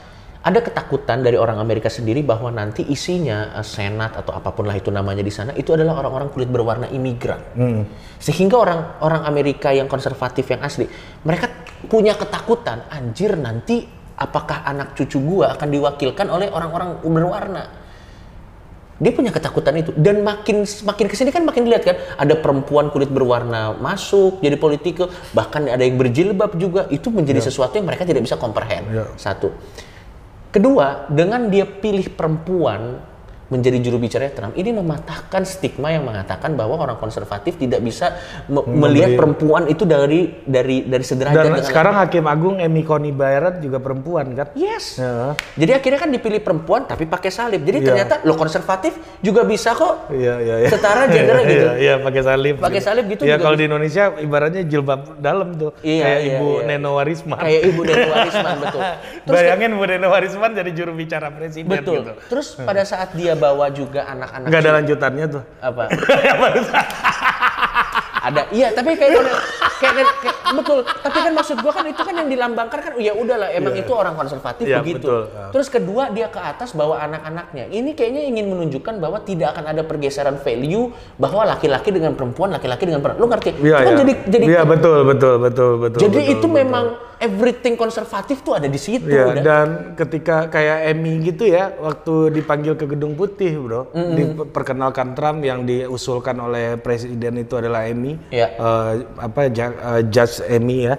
ada 0.45 0.61
ketakutan 0.61 1.25
dari 1.25 1.41
orang 1.41 1.57
Amerika 1.57 1.89
sendiri 1.89 2.21
bahwa 2.21 2.53
nanti 2.53 2.85
isinya 2.85 3.57
eh, 3.57 3.65
senat 3.65 4.13
atau 4.13 4.37
apa 4.37 4.53
pun 4.53 4.69
lah 4.69 4.77
itu 4.77 4.93
namanya 4.93 5.25
di 5.25 5.33
sana 5.33 5.57
itu 5.57 5.73
adalah 5.73 5.97
orang-orang 6.05 6.29
kulit 6.29 6.45
berwarna 6.53 6.85
imigran. 6.93 7.41
Sehingga 8.21 8.53
orang 8.53 9.01
orang 9.01 9.21
Amerika 9.25 9.73
yang 9.73 9.89
konservatif 9.89 10.45
yang 10.45 10.61
asli, 10.61 10.85
mereka 11.25 11.64
punya 11.85 12.17
ketakutan, 12.17 12.85
anjir 12.91 13.37
nanti 13.39 13.85
apakah 14.15 14.65
anak 14.65 14.93
cucu 14.97 15.21
gua 15.21 15.55
akan 15.55 15.67
diwakilkan 15.71 16.27
oleh 16.27 16.51
orang-orang 16.51 16.99
berwarna? 17.05 17.65
Dia 18.95 19.11
punya 19.11 19.27
ketakutan 19.27 19.75
itu. 19.75 19.91
Dan 19.91 20.23
makin 20.23 20.63
makin 20.63 21.05
ke 21.11 21.15
sini 21.19 21.27
kan 21.27 21.43
makin 21.43 21.67
dilihat 21.67 21.83
kan 21.83 21.97
ada 22.15 22.39
perempuan 22.39 22.87
kulit 22.95 23.11
berwarna 23.11 23.75
masuk 23.75 24.39
jadi 24.39 24.55
politikus 24.55 25.11
bahkan 25.35 25.67
ada 25.67 25.83
yang 25.83 25.99
berjilbab 25.99 26.55
juga. 26.55 26.87
Itu 26.87 27.11
menjadi 27.11 27.43
sesuatu 27.43 27.75
yang 27.75 27.87
mereka 27.87 28.07
tidak 28.07 28.23
bisa 28.23 28.39
comprehend. 28.39 28.87
Ya. 28.95 29.05
satu. 29.19 29.51
Kedua 30.55 31.11
dengan 31.11 31.51
dia 31.51 31.67
pilih 31.67 32.07
perempuan 32.15 33.03
menjadi 33.45 33.77
juru 33.79 33.97
bicara 33.97 34.25
Trump 34.27 34.53
ini 34.53 34.73
mematahkan 34.73 35.45
stigma 35.45 35.89
yang 35.89 36.01
mengatakan 36.01 36.53
bahwa 36.53 36.81
orang 36.81 36.97
konservatif 36.97 37.55
tidak 37.55 37.77
bisa 37.79 38.17
me- 38.45 38.65
melihat 38.65 39.13
perempuan 39.13 39.65
itu 39.65 39.85
dari 39.85 40.41
dari 40.41 40.81
dari 40.83 41.05
sederajat 41.05 41.37
Dan 41.37 41.45
dengan 41.51 41.61
sekarang 41.61 41.93
Hakim 41.95 42.25
Agung 42.25 42.57
Amy 42.57 42.81
Coney 42.81 43.13
Barrett 43.13 43.61
juga 43.61 43.77
perempuan 43.77 44.33
kan? 44.33 44.49
Yes. 44.53 44.97
Ya. 44.97 45.37
Jadi 45.55 45.71
akhirnya 45.71 45.99
kan 45.99 46.09
dipilih 46.09 46.41
perempuan 46.41 46.83
tapi 46.83 47.05
pakai 47.05 47.29
salib. 47.29 47.61
Jadi 47.61 47.77
Iya. 47.77 47.87
ternyata 47.87 48.13
lo 48.23 48.33
konservatif 48.33 48.93
juga 49.19 49.43
bisa 49.43 49.71
kok 49.71 50.09
Iya, 50.09 50.41
iya, 50.41 50.55
iya. 50.63 50.69
setara 50.69 51.05
gender 51.05 51.37
gitu. 51.45 51.53
Iya, 51.53 51.71
iya, 51.77 51.93
pakai 52.01 52.21
salib. 52.23 52.55
Pakai 52.57 52.81
salib 52.81 53.05
gitu 53.05 53.21
Ya 53.23 53.37
kalau 53.37 53.53
di 53.53 53.65
Indonesia 53.65 54.09
ibaratnya 54.15 54.65
jilbab 54.65 55.19
dalam 55.19 55.53
tuh. 55.53 55.69
Iya, 55.79 56.01
kayak 56.01 56.19
iya, 56.19 56.33
Ibu 56.33 56.49
iya. 56.49 56.65
Neno 56.71 56.89
Warisman. 56.95 57.37
Kayak 57.37 57.61
ibu 57.63 57.81
dan 57.83 57.97
warisman 58.09 58.55
betul. 58.57 58.81
Terus 59.27 59.37
Bayangin 59.37 59.69
Ibu 59.75 59.85
Neno 59.85 60.07
Warisman 60.09 60.51
jadi 60.51 60.71
juru 60.71 60.91
bicara 60.91 61.27
presiden 61.29 61.69
betul. 61.69 62.01
gitu. 62.01 62.11
Terus 62.25 62.47
pada 62.57 62.81
saat 62.81 63.13
dia 63.13 63.34
bawa 63.35 63.69
juga 63.69 64.07
anak-anak 64.07 64.47
Nggak 64.47 64.61
ada 64.61 64.71
lanjutannya 64.81 65.25
tuh. 65.29 65.43
apa? 65.61 65.83
ada 68.25 68.41
iya 68.49 68.73
tapi 68.73 68.97
kayak, 68.97 69.21
kayak, 69.77 69.93
kayak, 69.93 70.09
kayak- 70.17 70.39
betul 70.57 70.79
tapi 70.81 71.17
kan 71.21 71.33
maksud 71.35 71.57
gua 71.61 71.71
kan 71.73 71.85
itu 71.85 72.01
kan 72.01 72.15
yang 72.15 72.29
dilambangkan 72.29 72.79
kan 72.81 72.93
ya 72.97 73.13
udahlah 73.13 73.53
emang 73.53 73.77
itu 73.77 73.91
orang 73.93 74.17
konservatif 74.17 74.65
Iya, 74.65 74.81
begitu 74.81 75.05
betul. 75.05 75.21
Terus 75.53 75.67
kedua 75.69 76.09
dia 76.09 76.27
ke 76.33 76.41
atas 76.41 76.73
bawa 76.73 77.05
anak-anaknya 77.05 77.69
ini 77.69 77.93
kayaknya 77.93 78.25
ingin 78.25 78.49
menunjukkan 78.49 78.97
bahwa 78.97 79.21
tidak 79.21 79.53
akan 79.53 79.65
ada 79.69 79.81
pergeseran 79.85 80.41
value 80.41 80.89
bahwa 81.21 81.45
laki-laki 81.45 81.93
dengan 81.93 82.17
perempuan 82.17 82.49
laki-laki 82.49 82.89
dengan 82.89 83.05
perempuan 83.05 83.21
lu 83.21 83.29
ngerti 83.29 83.51
Iya, 83.61 83.77
itu 83.77 83.85
kan 83.85 83.93
iya. 83.93 83.99
jadi 84.01 84.13
jadi 84.25 84.43
Iya, 84.45 84.61
betul, 84.65 84.97
betul, 85.05 85.33
betul, 85.37 85.71
betul. 85.77 85.99
jadi 86.01 86.17
betul, 86.17 86.33
itu 86.33 86.41
betul. 86.41 86.57
memang 86.57 86.85
everything 87.17 87.75
konservatif 87.75 88.39
tuh 88.39 88.53
ada 88.53 88.65
di 88.65 88.77
situ 88.77 89.07
Ya, 89.07 89.29
udah. 89.29 89.41
dan 89.41 89.67
ketika 89.93 90.47
kayak 90.47 90.89
Emmy 90.89 91.19
gitu 91.23 91.45
ya, 91.45 91.71
waktu 91.75 92.13
dipanggil 92.31 92.73
ke 92.73 92.85
Gedung 92.85 93.13
Putih, 93.13 93.55
bro, 93.55 93.87
diperkenalkan 93.91 95.13
Trump 95.13 95.39
yang 95.41 95.63
diusulkan 95.63 96.35
oleh 96.37 96.75
presiden 96.75 97.37
itu 97.37 97.55
adalah 97.55 97.83
Emmy, 97.83 98.17
Iya. 98.29 98.47
eh, 98.51 98.91
apa 99.17 99.39
eh, 99.45 99.51
Judge 100.05 100.41
Emmy 100.43 100.85
ya, 100.85 100.95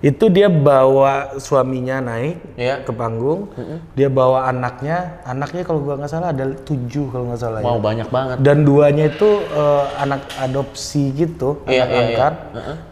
itu 0.00 0.28
dia 0.28 0.48
bawa 0.48 1.36
suaminya 1.36 1.98
naik 2.00 2.36
Iya. 2.54 2.82
ke 2.82 2.92
panggung, 2.92 3.50
dia 3.92 4.08
bawa 4.08 4.46
anaknya, 4.46 5.22
anaknya 5.24 5.62
kalau 5.62 5.80
gua 5.80 5.96
nggak 5.96 6.10
salah 6.10 6.28
ada 6.28 6.44
tujuh 6.58 7.08
kalau 7.08 7.28
nggak 7.28 7.40
salah 7.40 7.58
ya. 7.58 7.66
mau 7.66 7.78
banyak 7.78 8.08
banget 8.08 8.36
Dan 8.40 8.62
duanya 8.62 9.08
itu 9.08 9.30
eh, 9.48 9.84
anak 9.98 10.22
adopsi 10.36 11.10
gitu, 11.12 11.62
Iya, 11.64 11.82
anak 11.82 11.88
iya, 11.88 11.94
iya. 11.94 12.02
angkat, 12.04 12.34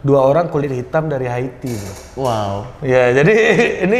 dua 0.01 0.19
orang 0.23 0.47
kulit 0.47 0.71
hitam 0.71 1.07
dari 1.07 1.25
Haiti, 1.25 1.71
bro. 1.71 1.95
wow 2.23 2.56
Ya, 2.81 3.03
jadi 3.13 3.33
ini 3.85 3.99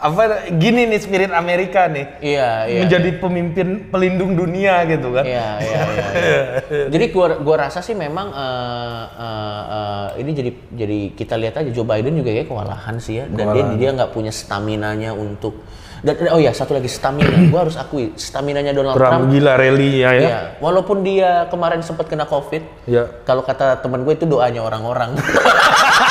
apa 0.00 0.48
gini 0.56 0.88
nih 0.88 0.96
spirit 0.96 1.28
Amerika 1.28 1.84
nih. 1.84 2.08
iya 2.24 2.64
iya 2.64 2.80
Menjadi 2.88 3.20
pemimpin 3.20 3.68
pelindung 3.92 4.32
dunia 4.32 4.88
gitu 4.88 5.12
kan. 5.12 5.24
Iya, 5.28 5.48
iya, 5.60 5.80
iya. 5.92 6.08
iya. 6.16 6.84
jadi 6.96 7.04
gua 7.12 7.36
gua 7.36 7.68
rasa 7.68 7.84
sih 7.84 7.92
memang 7.92 8.32
eh, 8.32 9.04
eh, 9.12 9.62
eh, 9.68 10.08
ini 10.24 10.30
jadi 10.32 10.50
jadi 10.72 10.98
kita 11.12 11.34
lihat 11.36 11.54
aja 11.60 11.70
Joe 11.70 11.84
Biden 11.84 12.16
juga 12.16 12.32
kayak 12.32 12.48
kewalahan 12.48 12.96
sih 12.96 13.20
ya 13.20 13.24
dan 13.28 13.52
dia 13.52 13.64
dia 13.76 13.88
nggak 13.92 14.10
punya 14.10 14.32
stamina-nya 14.32 15.12
untuk 15.12 15.60
dan 16.00 16.16
oh 16.32 16.40
ya 16.40 16.56
satu 16.56 16.72
lagi 16.72 16.88
stamina 16.88 17.28
gua 17.52 17.68
harus 17.68 17.76
akui 17.76 18.16
stamina-nya 18.16 18.72
Donald 18.72 18.96
Trump, 18.96 19.28
Trump 19.28 19.36
gila 19.36 19.52
rally 19.60 20.00
ya 20.00 20.10
ya. 20.16 20.20
Iya, 20.24 20.38
walaupun 20.64 21.04
dia 21.04 21.44
kemarin 21.52 21.84
sempat 21.84 22.08
kena 22.08 22.24
covid 22.24 22.64
Ya. 22.88 23.04
kalau 23.28 23.44
kata 23.44 23.84
temen 23.84 24.00
gue 24.02 24.16
itu 24.16 24.24
doanya 24.24 24.64
orang-orang 24.64 25.12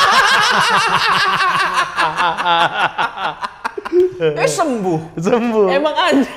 eh 4.20 4.50
sembuh 4.50 5.00
Sembuh. 5.16 5.66
Emang 5.72 5.96
aja. 5.96 6.30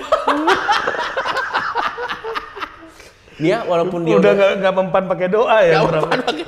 dia 3.33 3.65
walaupun 3.65 4.07
dia 4.07 4.15
udah 4.21 4.31
nggak 4.37 4.51
nggak 4.61 4.73
mempan 4.77 5.03
pakai 5.09 5.27
doa 5.27 5.57
ya. 5.65 5.83
Mempan 5.83 6.21
pakai 6.23 6.45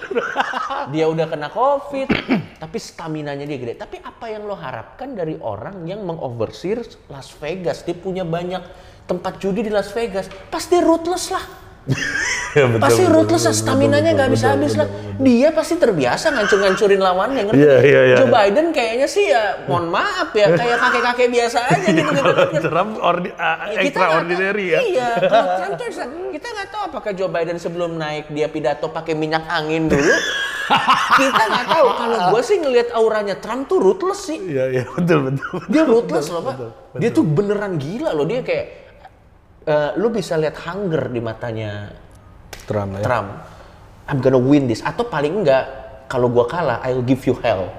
dia 0.94 1.06
udah 1.10 1.26
kena 1.28 1.50
covid, 1.50 2.08
tapi 2.62 2.78
stamina-nya 2.78 3.44
dia 3.44 3.58
gede. 3.58 3.74
Tapi 3.76 3.98
apa 4.00 4.30
yang 4.30 4.46
lo 4.46 4.56
harapkan 4.56 5.18
dari 5.18 5.36
orang 5.42 5.84
yang 5.90 6.06
mengoversee 6.06 6.78
Las 7.10 7.34
Vegas? 7.42 7.82
Dia 7.84 7.98
punya 7.98 8.22
banyak 8.22 8.62
tempat 9.10 9.42
judi 9.42 9.66
di 9.66 9.72
Las 9.74 9.92
Vegas. 9.92 10.30
Pasti 10.50 10.78
ruthless 10.80 11.34
lah. 11.34 11.65
Ya, 12.56 12.66
betul, 12.72 12.82
pasti 12.82 13.04
betul, 13.04 13.16
ruthless 13.20 13.46
betul, 13.46 13.60
stamina-nya 13.62 14.02
betul, 14.02 14.16
nggak 14.16 14.30
betul, 14.32 14.48
habis-habis 14.48 14.72
betul, 14.74 14.82
lah. 14.82 14.88
Dia 15.16 15.50
pasti 15.52 15.76
terbiasa 15.76 16.26
ngancur-ngancurin 16.34 17.02
lawannya, 17.04 17.42
ngerti? 17.46 17.62
Iya, 17.62 17.76
iya, 17.84 18.02
iya. 18.10 18.16
Joe 18.16 18.32
Biden 18.32 18.66
kayaknya 18.72 19.08
sih 19.12 19.26
ya, 19.28 19.44
mohon 19.68 19.92
maaf 19.92 20.32
ya, 20.32 20.48
kayak 20.56 20.78
kakek-kakek 20.82 21.30
biasa 21.30 21.58
aja 21.68 21.88
gitu. 21.92 22.10
gitu. 22.10 22.22
Kalau 22.24 22.64
Trump 22.72 22.92
ordi, 23.04 23.30
ah, 23.36 23.70
Ya, 23.70 23.80
kita 23.84 24.00
extraordinary 24.02 24.66
ya. 24.72 24.80
Iya, 24.82 25.10
kalau 25.28 25.48
Trump 25.60 25.74
tuh 25.76 25.88
bisa- 25.92 26.14
kita 26.32 26.48
nggak 26.48 26.68
tahu 26.72 26.82
apakah 26.90 27.12
Joe 27.12 27.30
Biden 27.30 27.58
sebelum 27.60 27.92
naik 28.00 28.32
dia 28.32 28.48
pidato 28.48 28.88
pakai 28.90 29.14
minyak 29.14 29.46
angin 29.46 29.92
dulu. 29.92 30.14
kita 31.22 31.44
nggak 31.46 31.68
tahu. 31.70 31.86
Kalau 31.92 32.18
gue 32.34 32.42
sih 32.42 32.58
ngelihat 32.58 32.90
auranya 32.96 33.36
Trump 33.38 33.68
tuh 33.68 33.78
ruthless 33.78 34.32
sih. 34.32 34.40
Iya, 34.42 34.64
iya, 34.72 34.84
betul, 34.90 35.30
betul. 35.30 35.60
Dia 35.70 35.84
ruthless 35.84 36.32
loh 36.32 36.42
pak. 36.42 36.56
Dia 36.98 37.10
tuh 37.12 37.28
beneran 37.28 37.78
gila 37.78 38.16
loh. 38.16 38.26
Dia 38.26 38.42
kayak 38.42 38.85
eh, 39.66 39.92
lu 39.98 40.14
bisa 40.14 40.38
lihat 40.38 40.56
hunger 40.66 41.10
di 41.10 41.20
matanya 41.22 41.90
Trump 42.66 43.02
ya. 43.02 43.04
Trump. 43.06 43.30
I'm 44.06 44.22
gonna 44.22 44.42
win 44.42 44.70
this. 44.70 44.86
Atau 44.86 45.10
paling 45.10 45.42
enggak 45.42 45.66
kalau 46.06 46.30
gua 46.30 46.46
kalah, 46.46 46.78
I'll 46.86 47.06
give 47.06 47.26
you 47.26 47.38
hell. 47.42 47.74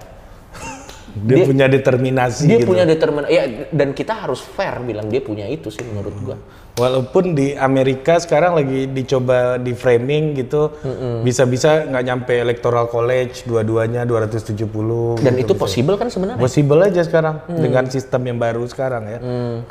Dia, 1.17 1.37
Dia- 1.41 1.49
punya 1.49 1.67
determinasi 1.67 2.45
Dia 2.45 2.61
gitu. 2.61 2.69
punya 2.69 2.85
determinasi. 2.85 3.31
Ya, 3.33 3.45
dan 3.73 3.97
kita 3.97 4.13
harus 4.13 4.45
fair 4.45 4.77
bilang 4.85 5.09
dia 5.09 5.25
punya 5.25 5.49
itu 5.49 5.73
sih 5.73 5.81
menurut 5.81 6.13
gua. 6.21 6.37
Walaupun 6.77 7.33
di 7.33 7.57
Amerika 7.57 8.21
sekarang 8.21 8.53
lagi 8.53 8.85
dicoba 8.85 9.57
di 9.57 9.73
framing 9.73 10.37
gitu, 10.37 10.77
bisa-bisa 11.25 11.89
nggak 11.89 12.05
nyampe 12.05 12.37
electoral 12.37 12.85
college 12.93 13.49
dua-duanya 13.49 14.05
270. 14.05 15.17
Dan 15.25 15.41
gitu 15.41 15.41
itu 15.41 15.53
possible 15.57 15.97
kan 15.97 16.13
sebenarnya? 16.13 16.37
Possible 16.37 16.85
aja 16.85 17.01
sekarang 17.01 17.41
dengan 17.49 17.89
sistem 17.89 18.29
yang 18.29 18.37
baru 18.37 18.61
sekarang 18.69 19.09
ya. 19.09 19.19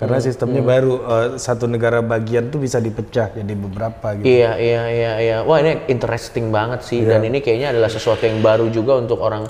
Karena 0.02 0.18
sistemnya 0.18 0.66
baru 0.66 0.94
eh, 0.98 1.28
satu 1.38 1.70
negara 1.70 2.02
bagian 2.02 2.50
tuh 2.50 2.66
bisa 2.66 2.82
dipecah 2.82 3.38
jadi 3.38 3.54
beberapa 3.54 4.18
gitu. 4.18 4.26
Iya, 4.26 4.58
iya, 4.58 4.84
iya, 4.90 5.14
iya. 5.22 5.38
Wah 5.46 5.62
ini 5.62 5.86
interesting 5.86 6.50
banget 6.50 6.82
sih. 6.82 7.06
Iya. 7.06 7.22
Dan 7.22 7.30
ini 7.30 7.38
kayaknya 7.38 7.70
adalah 7.70 7.94
sesuatu 7.94 8.26
yang 8.26 8.42
baru 8.42 8.66
juga 8.74 8.98
untuk 8.98 9.22
orang. 9.22 9.46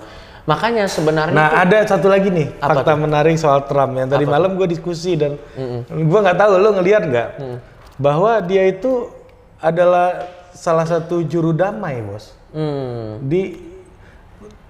Makanya 0.45 0.85
sebenarnya 0.85 1.33
Nah 1.33 1.47
tuh- 1.47 1.57
ada 1.59 1.77
satu 1.87 2.07
lagi 2.07 2.29
nih 2.29 2.47
Apa 2.55 2.79
fakta 2.79 2.93
menarik 2.95 3.33
soal 3.35 3.65
Trump 3.65 3.93
yang 3.93 4.05
tadi 4.05 4.25
malam 4.25 4.53
gue 4.53 4.67
diskusi 4.67 5.13
dan 5.13 5.41
gue 5.87 6.19
nggak 6.21 6.37
tahu 6.37 6.51
lo 6.55 6.69
ngelihat 6.73 7.03
nggak 7.03 7.29
Mm. 7.35 7.57
bahwa 7.97 8.37
dia 8.39 8.63
itu 8.65 9.09
adalah 9.57 10.21
salah 10.51 10.83
satu 10.83 11.21
juru 11.21 11.49
damai 11.51 11.99
bos 11.99 12.31
Hmm. 12.49 13.19
di 13.21 13.57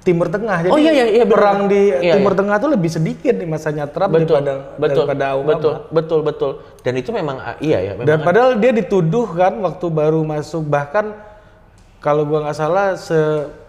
Timur 0.01 0.25
Tengah. 0.27 0.57
Jadi 0.59 0.69
Oh, 0.69 0.77
iya, 0.77 0.93
iya, 0.93 1.05
iya, 1.11 1.25
perang 1.25 1.65
di 1.65 1.89
Iya, 1.89 2.13
Timur 2.13 2.31
iya. 2.31 2.39
Tengah 2.39 2.55
tuh 2.55 2.69
lebih 2.71 2.87
sedikit 2.87 3.33
di 3.33 3.43
masanya 3.43 3.85
Trump 3.85 4.13
betul, 4.13 4.37
daripada 4.37 4.77
betul, 4.77 5.03
daripada 5.03 5.25
Obama. 5.33 5.49
betul, 5.51 5.73
betul, 5.89 6.19
betul. 6.21 6.51
Dan 6.79 6.93
itu 6.95 7.09
memang 7.09 7.37
ah, 7.37 7.57
iya 7.59 7.81
ya. 7.83 7.91
Memang 7.95 8.05
Dan 8.05 8.17
padahal 8.21 8.51
dia 8.55 8.69
dituduh 8.71 9.25
kan 9.27 9.57
waktu 9.59 9.85
baru 9.87 10.21
masuk 10.21 10.61
bahkan 10.63 11.17
kalau 11.99 12.21
gua 12.23 12.41
nggak 12.43 12.53
salah 12.55 12.93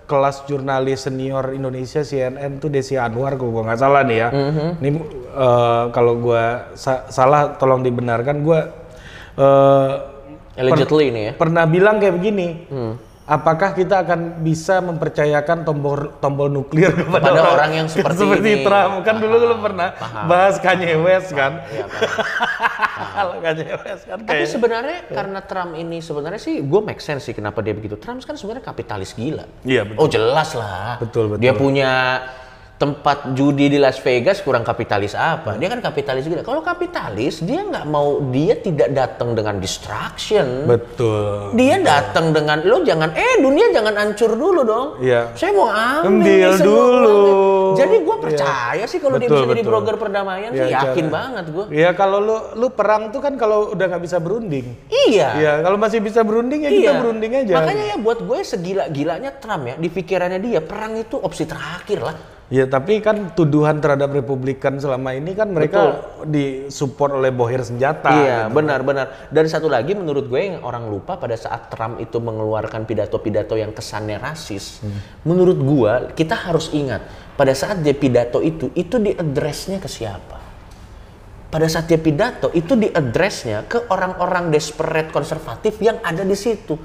sekelas 0.06 0.46
jurnalis 0.46 1.02
senior 1.02 1.50
Indonesia 1.50 2.06
CNN 2.06 2.62
tuh 2.62 2.70
Desi 2.70 2.94
Anwar 2.94 3.34
kalau 3.34 3.50
gua 3.50 3.62
nggak 3.66 3.80
salah 3.82 4.06
nih 4.06 4.18
ya. 4.22 4.28
Mhm. 4.30 4.68
Ini 4.78 4.88
eh, 5.34 5.84
kalau 5.90 6.14
gua 6.16 6.70
sa- 6.78 7.10
salah 7.10 7.58
tolong 7.58 7.82
dibenarkan 7.82 8.38
gua 8.38 8.70
eh, 9.34 9.92
allegedly 10.62 11.10
ini 11.10 11.20
ya. 11.26 11.32
pernah 11.34 11.66
bilang 11.66 11.98
kayak 11.98 12.14
begini. 12.14 12.70
Hmm. 12.70 12.94
Apakah 13.26 13.74
kita 13.74 14.06
akan 14.06 14.38
bisa 14.38 14.78
mempercayakan 14.78 15.66
tombol 15.66 16.14
tombol 16.22 16.46
nuklir 16.46 16.94
kepada 16.94 17.34
Pada 17.34 17.42
orang 17.58 17.70
yang 17.74 17.88
seperti 17.90 18.22
ini. 18.22 18.62
Trump? 18.62 19.02
Kan 19.02 19.18
dulu 19.18 19.34
lu 19.42 19.58
pernah 19.58 19.98
bahas 20.30 20.62
Kanye 20.62 20.94
West 20.94 21.34
kan? 21.34 21.58
Iya, 21.66 21.90
paham. 21.90 22.22
Kalau 23.18 23.36
Kanye 23.42 23.74
West 23.82 24.02
kan 24.06 24.18
Tapi 24.22 24.30
kayak 24.30 24.46
sebenarnya 24.46 24.98
karena 25.10 25.40
Trump 25.42 25.74
ini 25.74 25.98
sebenarnya 25.98 26.38
sih 26.38 26.62
gue 26.62 26.80
make 26.86 27.02
sense 27.02 27.26
sih 27.26 27.34
kenapa 27.34 27.66
dia 27.66 27.74
begitu. 27.74 27.98
Trump 27.98 28.22
kan 28.22 28.38
sebenarnya 28.38 28.62
kapitalis 28.62 29.10
gila. 29.18 29.42
Iya, 29.66 29.82
betul. 29.90 29.98
Oh 29.98 30.06
jelas 30.06 30.54
lah. 30.54 31.02
Betul, 31.02 31.34
betul. 31.34 31.42
Dia 31.42 31.52
punya 31.58 32.22
tempat 32.76 33.32
judi 33.32 33.66
di 33.66 33.76
Las 33.76 33.96
Vegas 33.98 34.40
kurang 34.40 34.60
kapitalis 34.60 35.16
apa? 35.16 35.56
Dia 35.56 35.68
kan 35.68 35.80
kapitalis 35.80 36.28
juga. 36.28 36.44
Kalau 36.44 36.60
kapitalis 36.60 37.40
dia 37.40 37.64
nggak 37.64 37.84
mau 37.84 38.20
dia 38.28 38.52
tidak 38.54 38.92
datang 38.92 39.32
dengan 39.32 39.56
distraction. 39.56 40.68
Betul. 40.68 41.56
Dia 41.56 41.80
datang 41.80 42.30
dengan 42.30 42.60
lo 42.60 42.84
jangan 42.84 43.16
eh 43.16 43.40
dunia 43.40 43.72
jangan 43.72 43.96
hancur 43.96 44.28
dulu 44.30 44.60
dong. 44.62 44.88
Iya. 45.00 45.32
Saya 45.32 45.50
mau 45.50 45.72
ambil, 45.72 46.04
Ambil 46.04 46.50
nih 46.52 46.60
dulu. 46.60 47.16
uangnya. 47.16 47.44
Jadi 47.76 47.96
gue 47.98 48.16
Iya. 48.16 48.22
percaya 48.22 48.84
sih 48.86 48.98
kalau 48.98 49.16
dia 49.16 49.28
Betul, 49.28 49.36
bisa 49.38 49.50
jadi 49.50 49.62
blogger 49.62 49.96
perdamaian 49.96 50.50
sih 50.50 50.60
Iya, 50.62 50.76
yakin 50.78 51.06
cara- 51.06 51.14
banget 51.14 51.44
gue. 51.50 51.64
Iya 51.72 51.90
kalau 51.92 52.18
lu 52.18 52.36
lu 52.54 52.68
perang 52.70 53.08
tuh 53.08 53.20
kan 53.20 53.34
kalau 53.36 53.72
udah 53.72 53.84
nggak 53.86 54.04
bisa 54.04 54.16
berunding. 54.18 54.66
Iya. 55.08 55.28
Iya 55.34 55.52
kalau 55.64 55.76
masih 55.76 56.04
bisa 56.04 56.20
berunding 56.20 56.60
ya 56.60 56.70
kita 56.70 56.92
berunding 56.94 57.32
aja. 57.34 57.54
Makanya 57.56 57.84
ya 57.86 57.96
buat 57.96 58.20
gue 58.20 58.38
segila-gilanya 58.42 59.32
Trump 59.34 59.64
ya 59.64 59.74
di 59.76 59.88
pikirannya 59.88 60.38
dia 60.38 60.60
perang 60.60 60.92
itu 60.94 61.16
opsi 61.16 61.44
terakhir 61.44 62.00
lah. 62.02 62.35
Ya 62.46 62.62
tapi 62.70 63.02
kan 63.02 63.34
tuduhan 63.34 63.82
terhadap 63.82 64.14
Republikan 64.14 64.78
selama 64.78 65.10
ini 65.18 65.34
kan 65.34 65.50
mereka 65.50 66.14
disupport 66.22 67.18
oleh 67.18 67.34
bohir 67.34 67.66
senjata. 67.66 68.14
Iya, 68.14 68.38
gitu. 68.46 68.54
benar-benar. 68.54 69.26
Dan 69.34 69.50
satu 69.50 69.66
lagi 69.66 69.98
menurut 69.98 70.30
gue 70.30 70.38
yang 70.38 70.62
orang 70.62 70.86
lupa 70.86 71.18
pada 71.18 71.34
saat 71.34 71.66
Trump 71.74 71.98
itu 71.98 72.22
mengeluarkan 72.22 72.86
pidato-pidato 72.86 73.58
yang 73.58 73.74
kesannya 73.74 74.22
rasis. 74.22 74.78
Menurut 75.26 75.58
gue 75.58 75.92
kita 76.14 76.38
harus 76.38 76.70
ingat 76.70 77.02
pada 77.34 77.50
saat 77.50 77.82
dia 77.82 77.98
pidato 77.98 78.38
itu 78.38 78.70
itu 78.78 78.94
di 79.02 79.10
addressnya 79.10 79.82
ke 79.82 79.90
siapa? 79.90 80.38
Pada 81.50 81.66
saat 81.66 81.90
dia 81.90 81.98
pidato 81.98 82.54
itu 82.54 82.78
di 82.78 82.86
addressnya 82.86 83.66
ke 83.66 83.90
orang-orang 83.90 84.54
desperate 84.54 85.10
konservatif 85.10 85.82
yang 85.82 85.98
ada 85.98 86.22
di 86.22 86.38
situ. 86.38 86.78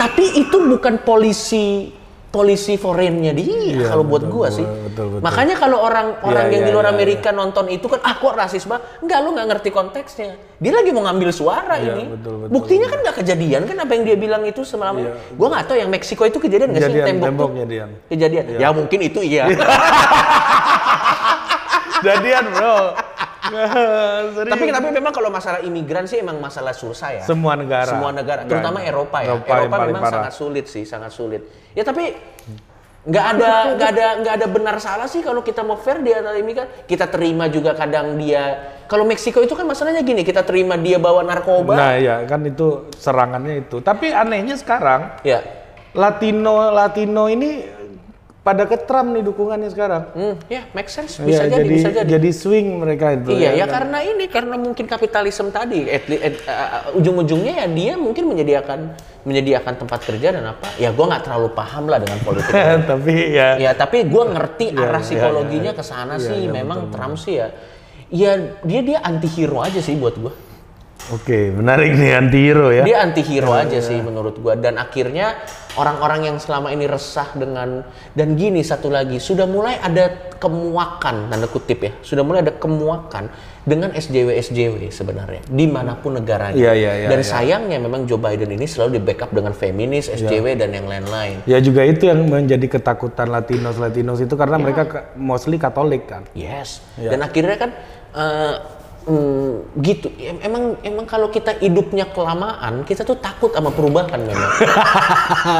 Tapi 0.00 0.40
itu 0.40 0.56
bukan 0.56 1.04
polisi 1.04 2.00
polisi 2.32 2.74
foreignnya 2.74 3.30
dia 3.30 3.44
Iya, 3.44 3.92
kalau 3.92 4.02
buat 4.02 4.24
betul, 4.24 4.34
gua 4.34 4.48
sih. 4.48 4.64
betul, 4.64 5.06
betul. 5.12 5.20
Makanya 5.20 5.54
kalau 5.54 5.78
orang 5.78 6.16
orang 6.24 6.48
Iya, 6.48 6.52
yang 6.56 6.62
iya, 6.64 6.68
di 6.68 6.72
luar 6.72 6.86
iya, 6.88 6.94
Amerika 6.96 7.28
nonton 7.30 7.68
itu 7.68 7.86
kan 7.86 8.00
ah 8.00 8.16
kok 8.16 8.32
rasis 8.32 8.64
banget. 8.64 8.82
Enggak, 8.98 9.18
lu 9.20 9.28
nggak 9.30 9.46
ngerti 9.52 9.68
konteksnya. 9.68 10.32
Dia 10.56 10.72
lagi 10.72 10.90
mau 10.90 11.04
ngambil 11.04 11.28
suara 11.28 11.76
Iya, 11.76 11.92
ini. 11.92 12.04
betul, 12.08 12.34
betul, 12.40 12.48
Buktinya 12.48 12.86
kan 12.88 12.98
nggak 13.04 13.16
kejadian 13.20 13.62
kan 13.62 13.76
apa 13.78 13.92
yang 13.92 14.02
dia 14.02 14.16
bilang 14.16 14.42
itu 14.42 14.64
semalam. 14.64 14.96
Iya. 14.96 15.12
Gua 15.36 15.48
nggak 15.52 15.64
tahu 15.68 15.76
yang 15.76 15.90
Meksiko 15.92 16.22
itu 16.24 16.38
kejadian 16.40 16.68
nggak 16.72 16.80
sih 16.80 16.88
Kejadian 16.88 17.06
tembok 17.06 17.20
tuh? 17.20 17.28
temboknya 17.28 17.64
dia. 17.68 17.84
Kejadian. 18.08 18.44
Ya 18.56 18.68
mungkin 18.72 18.98
itu 18.98 19.20
iya. 19.20 19.44
Jadian 22.02 22.44
bro. 22.50 22.76
Tapi 23.42 24.64
tapi 24.70 24.88
memang 24.94 25.10
kalau 25.10 25.30
masalah 25.34 25.60
imigran 25.66 26.06
sih 26.06 26.22
emang 26.22 26.38
masalah 26.38 26.70
susah 26.70 27.18
ya. 27.18 27.24
semua 27.26 27.58
negara. 27.58 27.90
Semua 27.90 28.10
negara, 28.14 28.46
terutama. 28.46 28.78
Eropa 28.86 29.18
ya. 29.22 29.34
Eropa 29.34 29.50
paling 29.50 29.90
memang 29.90 30.02
parah. 30.02 30.14
sangat 30.22 30.32
sulit 30.38 30.66
sih, 30.70 30.84
sangat 30.86 31.10
sulit. 31.10 31.42
Ya 31.74 31.82
tapi 31.82 32.14
nggak 33.02 33.26
ada 33.34 33.50
nggak 33.74 33.88
ada 33.98 34.06
nggak 34.22 34.34
ada 34.38 34.46
benar 34.46 34.76
salah 34.78 35.10
sih 35.10 35.26
kalau 35.26 35.42
kita 35.42 35.66
mau 35.66 35.74
fair 35.74 35.98
dia 36.06 36.22
antara 36.22 36.38
imigran. 36.38 36.70
Kita 36.86 37.10
terima 37.10 37.50
juga 37.50 37.74
kadang 37.74 38.14
dia. 38.14 38.78
Kalau 38.86 39.02
Meksiko 39.02 39.42
itu 39.42 39.56
kan 39.58 39.66
masalahnya 39.66 40.04
gini, 40.06 40.22
kita 40.22 40.46
terima 40.46 40.78
dia 40.78 41.02
bawa 41.02 41.26
narkoba. 41.26 41.74
Nah 41.74 41.92
ya 41.98 42.22
kan 42.28 42.46
itu 42.46 42.86
serangannya 42.94 43.66
itu. 43.66 43.82
Tapi 43.82 44.14
anehnya 44.14 44.54
sekarang 44.54 45.18
Ya. 45.26 45.42
Latino 45.92 46.72
Latino 46.72 47.28
ini 47.28 47.68
pada 48.42 48.66
ke 48.66 48.74
Trump 48.74 49.14
nih 49.14 49.22
dukungannya 49.22 49.70
sekarang. 49.70 50.02
Hmm, 50.12 50.34
ya, 50.50 50.66
make 50.74 50.90
sense. 50.90 51.22
Bisa 51.22 51.46
Iya, 51.46 51.62
jadi, 51.62 51.68
bisa 51.70 51.88
jadi. 51.94 52.08
jadi 52.18 52.30
swing 52.34 52.82
mereka 52.82 53.14
itu. 53.14 53.38
Iya, 53.38 53.54
ya 53.54 53.64
kan? 53.64 53.86
karena 53.86 53.98
ini 54.02 54.24
karena 54.26 54.58
mungkin 54.58 54.84
kapitalisme 54.84 55.54
tadi, 55.54 55.86
at 55.86 56.10
le- 56.10 56.18
at- 56.20 56.42
uh, 56.44 56.98
ujung-ujungnya 56.98 57.62
ya 57.62 57.66
dia 57.70 57.94
mungkin 57.94 58.26
menyediakan 58.26 58.98
menyediakan 59.22 59.78
tempat 59.78 60.02
kerja 60.02 60.34
dan 60.34 60.44
apa? 60.50 60.74
Ya 60.74 60.90
gua 60.90 61.14
nggak 61.14 61.22
terlalu 61.22 61.54
paham 61.54 61.86
lah 61.86 62.02
dengan 62.02 62.18
politik. 62.18 62.50
Tapi 62.90 63.14
ya 63.30 63.48
ya 63.62 63.70
tapi 63.72 64.10
gua 64.10 64.26
ngerti 64.26 64.74
Iya, 64.74 64.82
arah 64.82 64.98
iya, 64.98 65.06
psikologinya 65.06 65.70
iya. 65.70 65.78
ke 65.78 65.84
sana 65.86 66.14
Iya, 66.18 66.26
sih. 66.26 66.40
iya, 66.42 66.50
Memang 66.50 66.90
Trump 66.90 67.14
sih 67.14 67.38
ya, 67.38 67.46
ya 68.10 68.32
dia 68.66 68.80
dia 68.82 68.98
anti 69.00 69.30
hero 69.30 69.62
aja 69.62 69.78
sih 69.78 69.94
buat 69.94 70.18
gua. 70.18 70.34
Oke, 71.10 71.50
menarik 71.50 71.94
nih 71.94 72.14
anti 72.14 72.38
hero 72.42 72.70
ya. 72.70 72.82
Dia 72.82 73.02
anti 73.02 73.22
hero 73.22 73.54
aja 73.54 73.78
sih 73.78 73.98
menurut 73.98 74.34
gua 74.38 74.54
dan 74.54 74.78
akhirnya 74.78 75.38
orang-orang 75.74 76.20
yang 76.24 76.36
selama 76.36 76.68
ini 76.68 76.84
resah 76.84 77.32
dengan 77.32 77.80
dan 78.12 78.34
gini 78.34 78.60
satu 78.60 78.88
lagi 78.88 79.16
sudah 79.16 79.44
mulai 79.44 79.76
ada 79.76 80.10
kemuakan 80.36 81.26
tanda 81.26 81.46
kutip 81.46 81.80
ya 81.80 81.92
sudah 82.00 82.20
mulai 82.20 82.40
ada 82.40 82.52
kemuakan 82.52 83.30
dengan 83.62 83.88
SJW 83.90 84.42
SJW 84.42 84.90
sebenarnya 84.90 85.40
di 85.46 85.64
mana 85.64 85.94
pun 85.94 86.12
negaranya 86.12 86.58
Iya, 86.58 86.72
iya, 86.74 86.92
iya, 86.96 87.08
dan 87.08 87.18
iya. 87.18 87.24
sayangnya 87.24 87.78
memang 87.78 88.04
Joe 88.04 88.18
Biden 88.18 88.50
ini 88.50 88.66
selalu 88.66 88.98
di 88.98 89.00
backup 89.00 89.30
dengan 89.30 89.54
feminis. 89.54 90.10
SJW 90.10 90.56
dan 90.56 90.70
yang 90.72 90.84
lain-lain 90.84 91.46
Ya 91.46 91.56
juga 91.58 91.82
itu 91.82 92.04
yang 92.04 92.26
menjadi 92.26 92.66
ketakutan 92.68 93.30
Latinos 93.30 93.78
Latinos 93.78 94.18
itu 94.18 94.34
karena 94.34 94.58
mereka 94.58 94.82
ka- 94.84 95.04
mostly 95.14 95.56
Katolik 95.56 96.04
kan. 96.04 96.26
yes 96.32 96.82
Iya. 96.96 97.14
dan 97.14 97.22
akhirnya 97.22 97.56
kan 97.56 97.70
eh, 98.12 98.54
mm, 99.06 99.82
gitu 99.82 100.08
Em- 100.18 100.42
emang 100.42 100.62
emang 100.82 101.06
kalau 101.08 101.28
kita 101.28 101.58
hidupnya 101.58 102.10
kelamaan 102.10 102.86
kita 102.86 103.02
tuh 103.02 103.18
takut 103.18 103.50
sama 103.54 103.70
perubahan 103.72 104.20
memang 104.22 104.50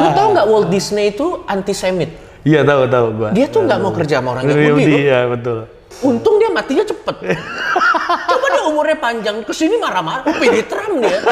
lu 0.02 0.08
tau 0.14 0.26
nggak 0.34 0.46
Walt 0.46 0.68
Disney 0.70 1.14
itu 1.14 1.42
antisemit 1.46 2.32
Iya 2.42 2.66
tahu 2.66 2.90
tahu 2.90 3.06
gua. 3.14 3.30
Dia 3.30 3.46
tuh 3.46 3.62
nggak 3.62 3.78
mau 3.78 3.92
kerja 3.94 4.18
sama 4.18 4.28
orang 4.34 4.50
Yahudi. 4.50 5.06
Iya 5.06 5.30
betul. 5.30 5.58
Untung 6.02 6.42
dia 6.42 6.50
matinya 6.50 6.82
cepet. 6.82 7.16
Coba 8.30 8.46
dia 8.50 8.62
umurnya 8.66 8.98
panjang, 8.98 9.36
ke 9.46 9.54
sini 9.54 9.78
marah-marah, 9.78 10.26
oh, 10.26 10.34
pilih 10.34 10.64
Trump 10.66 10.98
dia. 10.98 11.22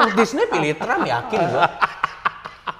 Walt 0.00 0.14
Disney 0.16 0.48
pilih 0.48 0.72
Trump, 0.80 1.04
yakin 1.04 1.40
gua. 1.52 1.68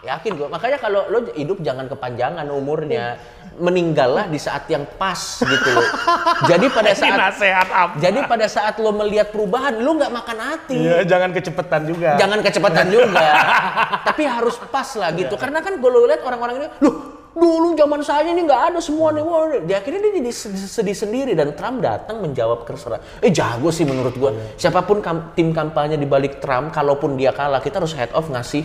Yakin 0.09 0.33
gua. 0.41 0.49
Makanya 0.49 0.79
kalau 0.81 1.05
lo 1.13 1.29
hidup 1.37 1.61
jangan 1.61 1.85
kepanjangan 1.85 2.49
umurnya. 2.49 3.21
Meninggallah 3.59 4.27
di 4.27 4.39
saat 4.39 4.65
yang 4.67 4.87
pas 4.95 5.19
gitu 5.39 5.69
loh. 5.69 5.83
Jadi 6.51 6.67
pada 6.69 6.91
Ini 6.91 7.01
saat 7.01 7.19
nasihat 7.19 7.69
apa? 7.69 7.99
jadi 7.99 8.19
pada 8.25 8.47
saat 8.47 8.79
lo 8.79 8.95
melihat 8.95 9.29
perubahan, 9.29 9.75
lo 9.77 9.95
nggak 9.95 10.09
makan 10.09 10.39
hati. 10.39 10.79
Iya, 10.79 11.03
jangan 11.03 11.31
kecepatan 11.31 11.83
juga. 11.85 12.15
Jangan 12.15 12.39
kecepatan 12.39 12.87
juga. 12.89 13.29
Tapi 14.09 14.23
harus 14.25 14.55
pas 14.65 14.87
lah 14.95 15.11
gitu. 15.13 15.35
Iya. 15.35 15.43
Karena 15.43 15.59
kan 15.59 15.75
gue 15.75 15.91
lihat 16.07 16.23
orang-orang 16.23 16.55
ini, 16.57 16.67
loh 16.79 16.95
dulu 17.35 17.75
zaman 17.75 18.01
saya 18.01 18.27
ini 18.27 18.43
nggak 18.43 18.63
ada 18.71 18.79
semua 18.79 19.11
nih. 19.11 19.21
Wah, 19.21 19.59
Di 19.59 19.73
akhirnya 19.73 20.01
dia 20.01 20.13
jadi 20.17 20.31
sedih, 20.31 20.65
sedih 20.65 20.97
sendiri 20.97 21.33
dan 21.35 21.53
Trump 21.53 21.79
datang 21.79 22.19
menjawab 22.19 22.63
keresahan. 22.63 23.03
Eh 23.19 23.31
jago 23.31 23.69
sih 23.69 23.83
menurut 23.83 24.15
gue. 24.15 24.31
Iya. 24.31 24.71
Siapa 24.71 24.83
pun 24.83 25.03
kam- 25.03 25.35
tim 25.35 25.51
kampanye 25.51 25.95
di 25.95 26.07
balik 26.07 26.39
Trump, 26.39 26.71
kalaupun 26.71 27.15
dia 27.15 27.31
kalah, 27.31 27.59
kita 27.59 27.79
harus 27.79 27.93
head 27.93 28.15
off 28.15 28.27
ngasih 28.27 28.63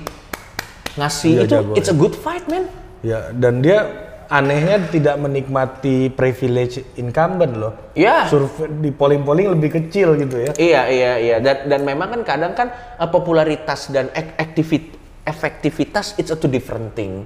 ngasih 0.94 1.32
Iya, 1.34 1.42
itu. 1.42 1.52
jago, 1.52 1.72
it's 1.74 1.90
a 1.90 1.96
good 1.96 2.14
fight 2.14 2.46
man. 2.46 2.70
Ya, 3.02 3.34
dan 3.34 3.60
dia 3.60 3.84
anehnya 4.30 4.80
tidak 4.88 5.16
menikmati 5.20 6.08
privilege 6.14 6.96
incumbent 6.96 7.54
loh. 7.58 7.74
Ya. 7.98 8.26
Survei 8.28 8.70
di 8.70 8.90
polling-polling 8.94 9.52
lebih 9.58 9.82
kecil 9.82 10.16
gitu 10.18 10.38
ya. 10.40 10.52
Iya 10.56 10.82
iya 10.90 11.12
iya 11.20 11.38
dan 11.44 11.68
dan 11.68 11.82
memang 11.84 12.20
kan 12.20 12.22
kadang 12.24 12.54
kan 12.56 12.68
eh, 12.72 13.10
popularitas 13.10 13.92
dan 13.92 14.08
aktivit 14.14 15.03
efektivitas 15.24 16.16
it's 16.16 16.30
a 16.30 16.38
two 16.38 16.48
different 16.48 16.92
thing. 16.92 17.24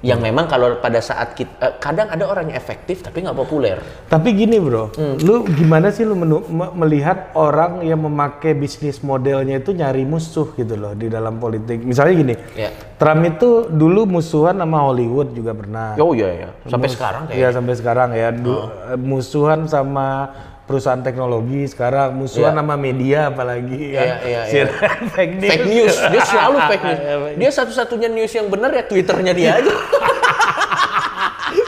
Yang 0.00 0.20
memang 0.22 0.46
kalau 0.46 0.78
pada 0.78 0.98
saat 0.98 1.32
kita 1.32 1.78
kadang 1.78 2.10
ada 2.10 2.26
orang 2.26 2.50
yang 2.50 2.58
efektif 2.58 3.00
tapi 3.00 3.22
nggak 3.22 3.34
populer. 3.36 3.78
Tapi 4.06 4.34
gini 4.34 4.58
bro, 4.58 4.90
Hmm. 4.92 5.16
lu 5.18 5.46
gimana 5.48 5.88
sih 5.88 6.02
lu 6.02 6.14
menu- 6.14 6.42
me- 6.44 6.74
melihat 6.76 7.30
orang 7.32 7.82
yang 7.82 7.98
memakai 7.98 8.52
bisnis 8.52 9.00
modelnya 9.00 9.58
itu 9.58 9.70
nyari 9.70 10.02
musuh 10.02 10.50
gitu 10.52 10.74
loh 10.74 10.92
di 10.92 11.06
dalam 11.06 11.38
politik. 11.38 11.80
Misalnya 11.80 12.14
gini, 12.16 12.34
Ya. 12.52 12.70
Trump 12.98 13.22
itu 13.24 13.66
dulu 13.66 14.06
musuhan 14.08 14.54
sama 14.54 14.82
Hollywood 14.82 15.30
juga 15.30 15.54
pernah. 15.54 15.94
Oh 15.96 16.12
iya 16.12 16.28
ya. 16.28 16.48
Sampai 16.66 16.90
sekarang 16.90 17.22
kayak. 17.26 17.38
Iya 17.38 17.48
sampai 17.50 17.74
sekarang 17.74 18.08
ya. 18.12 18.28
Du- 18.30 18.50
Oh. 18.52 18.66
eh, 18.88 18.98
Musuhan 18.98 19.66
sama 19.66 20.30
perusahaan 20.62 20.98
teknologi 20.98 21.66
sekarang 21.66 22.14
musuhan 22.14 22.50
Iya. 22.50 22.58
sama 22.58 22.74
media 22.76 23.18
apalagi 23.28 23.92
Iya, 23.92 24.02
iya, 24.02 24.12
iya. 24.22 24.40
Share- 24.46 24.74
fake 25.14 25.34
news. 25.36 25.50
Fake 25.50 25.66
news, 25.66 25.96
dia 26.08 26.22
selalu 26.24 26.56
fake 26.66 26.84
news. 26.84 27.00
Dia 27.42 27.50
satu-satunya 27.50 28.08
news 28.08 28.30
yang 28.30 28.46
benar 28.46 28.70
ya 28.70 28.84
Twitternya 28.84 29.32
dia 29.32 29.50
aja. 29.58 29.72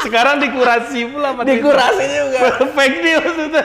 Sekarang 0.01 0.37
dikurasi 0.39 1.09
pula 1.09 1.33
sama 1.33 1.43
Dikurasi 1.45 2.05
juga. 2.07 2.39
Fake 2.71 2.99
news 3.01 3.35
itu. 3.43 3.61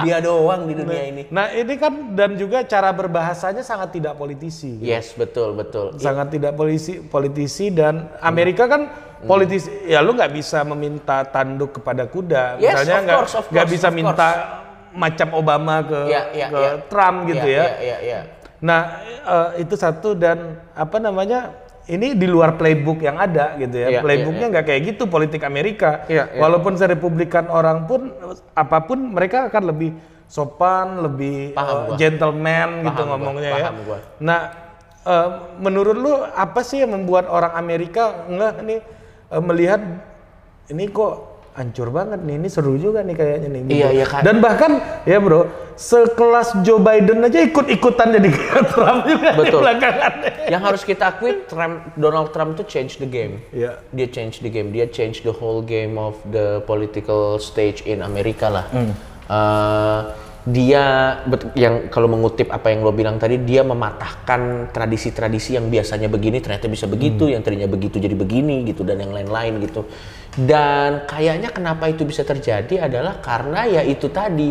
Dia 0.00 0.16
doang 0.18 0.64
di 0.64 0.74
dunia 0.74 1.02
ini. 1.04 1.22
Nah 1.28 1.50
ini 1.50 1.74
kan 1.74 1.92
dan 2.14 2.34
juga 2.34 2.62
cara 2.62 2.88
berbahasanya 2.90 3.60
sangat 3.60 3.92
tidak 3.92 4.14
politisi. 4.14 4.78
Yes, 4.80 5.12
betul 5.12 5.52
betul. 5.52 5.98
Sangat 5.98 6.30
tidak 6.30 6.54
polisi, 6.54 7.02
politisi 7.02 7.68
dan 7.68 8.08
Amerika 8.18 8.64
kan 8.64 8.88
politisi. 9.24 9.68
Ya 9.84 10.00
lu 10.00 10.16
nggak 10.16 10.32
bisa 10.32 10.64
meminta 10.64 11.24
tanduk 11.28 11.80
kepada 11.80 12.08
kuda. 12.08 12.56
Yes, 12.56 12.74
Misalnya 12.84 12.96
nggak 13.04 13.20
nggak 13.52 13.68
bisa 13.68 13.88
of 13.88 13.96
minta 13.96 14.28
macam 14.90 15.28
Obama 15.38 15.86
ke, 15.86 16.00
Iya, 16.10 16.22
iya, 16.34 16.46
ke 16.50 16.58
iya. 16.58 16.70
Trump 16.90 17.18
gitu 17.30 17.46
ya. 17.46 17.64
Iya 17.64 17.74
iya 17.78 17.96
iya. 18.02 18.20
Nah, 18.60 18.80
eh, 19.06 19.48
itu 19.64 19.74
satu 19.78 20.12
dan 20.18 20.60
apa 20.76 21.00
namanya? 21.00 21.68
Ini 21.90 22.14
di 22.14 22.22
luar 22.30 22.54
playbook 22.54 23.02
yang 23.02 23.18
ada 23.18 23.58
gitu 23.58 23.74
ya. 23.74 23.98
Playbooknya 23.98 24.46
nggak 24.46 24.64
kayak 24.68 24.82
gitu 24.94 25.10
politik 25.10 25.42
Amerika. 25.42 26.06
Walaupun 26.38 26.78
serepublikan 26.78 27.50
orang 27.50 27.90
pun 27.90 28.14
apa 28.54 28.78
pun 28.86 29.10
mereka 29.10 29.50
akan 29.50 29.74
lebih 29.74 29.90
sopan, 30.30 31.02
lebih 31.02 31.58
Paham 31.58 31.90
gua. 31.90 31.96
gentleman 31.98 32.86
gitu 32.86 33.02
Paham 33.02 33.08
gua, 33.10 33.10
ngomongnya 33.18 33.50
paham 33.50 33.74
ya. 33.74 33.82
gua. 33.82 33.98
Nah, 34.22 34.40
eh, 35.02 35.28
menurut 35.58 35.96
lu 35.98 36.14
apa 36.22 36.62
sih 36.62 36.86
yang 36.86 36.94
membuat 36.94 37.26
orang 37.26 37.58
Amerika 37.58 38.22
nggak 38.30 38.54
nih 38.62 38.80
eh, 39.30 39.42
melihat 39.42 39.80
ini 40.70 40.86
kok 40.90 41.30
hancur 41.54 41.90
banget 41.90 42.22
nih. 42.22 42.38
Ini 42.38 42.48
seru 42.48 42.78
juga 42.78 43.02
nih 43.02 43.14
kayaknya 43.18 43.48
nih. 43.50 43.60
gitu. 43.66 43.74
Iya, 43.74 43.88
iya, 43.90 44.06
kan. 44.06 44.22
Dan 44.22 44.38
bahkan 44.38 44.78
ya 45.02 45.18
bro, 45.18 45.50
sekelas 45.74 46.62
Joe 46.62 46.78
Biden 46.78 47.20
aja 47.26 47.42
ikut-ikutan 47.42 48.14
jadi 48.14 48.30
Trump 48.72 49.02
juga 49.04 49.30
Betul. 49.34 49.60
belakangan. 49.66 50.12
Yang 50.46 50.62
harus 50.62 50.82
kita 50.86 51.04
akui, 51.10 51.42
Trump, 51.50 51.90
Donald 51.98 52.30
Trump 52.30 52.54
tuh 52.54 52.66
change 52.66 53.02
the 53.02 53.08
game. 53.08 53.42
Iya. 53.50 53.82
Dia 53.90 54.06
change 54.08 54.40
the 54.40 54.50
game. 54.50 54.70
Dia 54.70 54.86
change 54.86 55.26
the 55.26 55.34
whole 55.34 55.60
game 55.60 55.98
of 55.98 56.14
the 56.30 56.62
political 56.70 57.42
stage 57.42 57.82
in 57.82 58.00
Amerika 58.06 58.46
lah. 58.46 58.66
Eh, 58.70 60.00
dia 60.40 61.20
yang 61.52 61.92
kalau 61.92 62.08
mengutip 62.08 62.48
apa 62.48 62.72
yang 62.72 62.80
lo 62.80 62.96
bilang 62.96 63.20
tadi, 63.20 63.36
dia 63.44 63.60
mematahkan 63.60 64.72
tradisi-tradisi 64.72 65.60
yang 65.60 65.68
biasanya 65.68 66.08
begini 66.08 66.40
ternyata 66.40 66.64
bisa 66.64 66.88
begitu, 66.88 67.28
yang 67.28 67.44
tadinya 67.44 67.68
begitu 67.68 68.00
jadi 68.00 68.16
begini 68.16 68.64
gitu 68.64 68.80
dan 68.80 69.04
yang 69.04 69.12
lain-lain 69.12 69.60
gitu. 69.60 69.84
Dan 70.40 71.04
kayaknya 71.04 71.52
kenapa 71.52 71.92
itu 71.92 72.08
bisa 72.08 72.24
terjadi 72.24 72.88
adalah 72.88 73.20
karena 73.20 73.68
ya 73.68 73.82
itu 73.84 74.08
tadi 74.08 74.48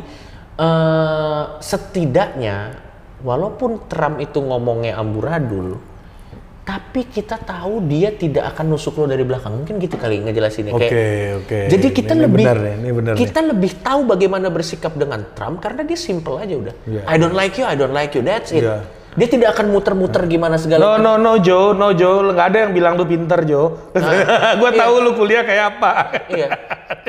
eh, 0.62 1.44
setidaknya 1.58 2.78
walaupun 3.26 3.90
Trump 3.90 4.22
itu 4.22 4.40
ngomongnya 4.46 5.02
amburadul, 5.02 5.82
tapi 6.70 7.02
kita 7.10 7.42
tahu 7.42 7.82
dia 7.90 8.14
tidak 8.14 8.54
akan 8.54 8.78
nusuk 8.78 8.94
lo 9.02 9.10
dari 9.10 9.26
belakang. 9.26 9.58
Mungkin 9.58 9.82
gitu 9.82 9.98
kali 9.98 10.22
ngejelasinnya. 10.22 10.70
Oke, 10.70 10.86
Kayak- 10.86 11.34
oke. 11.42 11.60
Jadi 11.66 11.88
kita 11.90 12.14
Ini 12.14 12.22
lebih 12.30 12.46
benar 12.46 12.58
nih, 12.62 12.74
ini 12.78 12.90
benar 12.94 13.14
nih. 13.18 13.20
kita 13.26 13.40
lebih 13.42 13.72
tahu 13.82 14.00
bagaimana 14.06 14.48
bersikap 14.54 14.94
dengan 14.94 15.26
Trump 15.34 15.66
karena 15.66 15.82
dia 15.82 15.98
simple 15.98 16.38
aja 16.38 16.54
udah. 16.54 16.76
Iya. 16.86 17.02
I 17.10 17.16
don't 17.18 17.34
like 17.34 17.58
you, 17.58 17.66
I 17.66 17.74
don't 17.74 17.96
like 17.98 18.14
you. 18.14 18.22
That's 18.22 18.54
it. 18.54 18.62
Iya. 18.62 18.86
Dia 19.18 19.26
tidak 19.26 19.58
akan 19.58 19.74
muter-muter 19.74 20.22
gimana 20.30 20.62
segala. 20.62 21.02
No 21.02 21.02
no 21.02 21.18
no 21.18 21.42
Joe, 21.42 21.74
no 21.74 21.90
Joe, 21.98 22.30
nggak 22.30 22.48
ada 22.54 22.58
yang 22.70 22.72
bilang 22.78 22.94
lu 22.94 23.10
pinter 23.10 23.42
Joe. 23.50 23.90
Gua 24.62 24.70
tahu 24.70 24.94
lu 25.02 25.18
kuliah 25.18 25.42
kayak 25.42 25.66
apa. 25.82 25.92
Iya. 26.30 26.48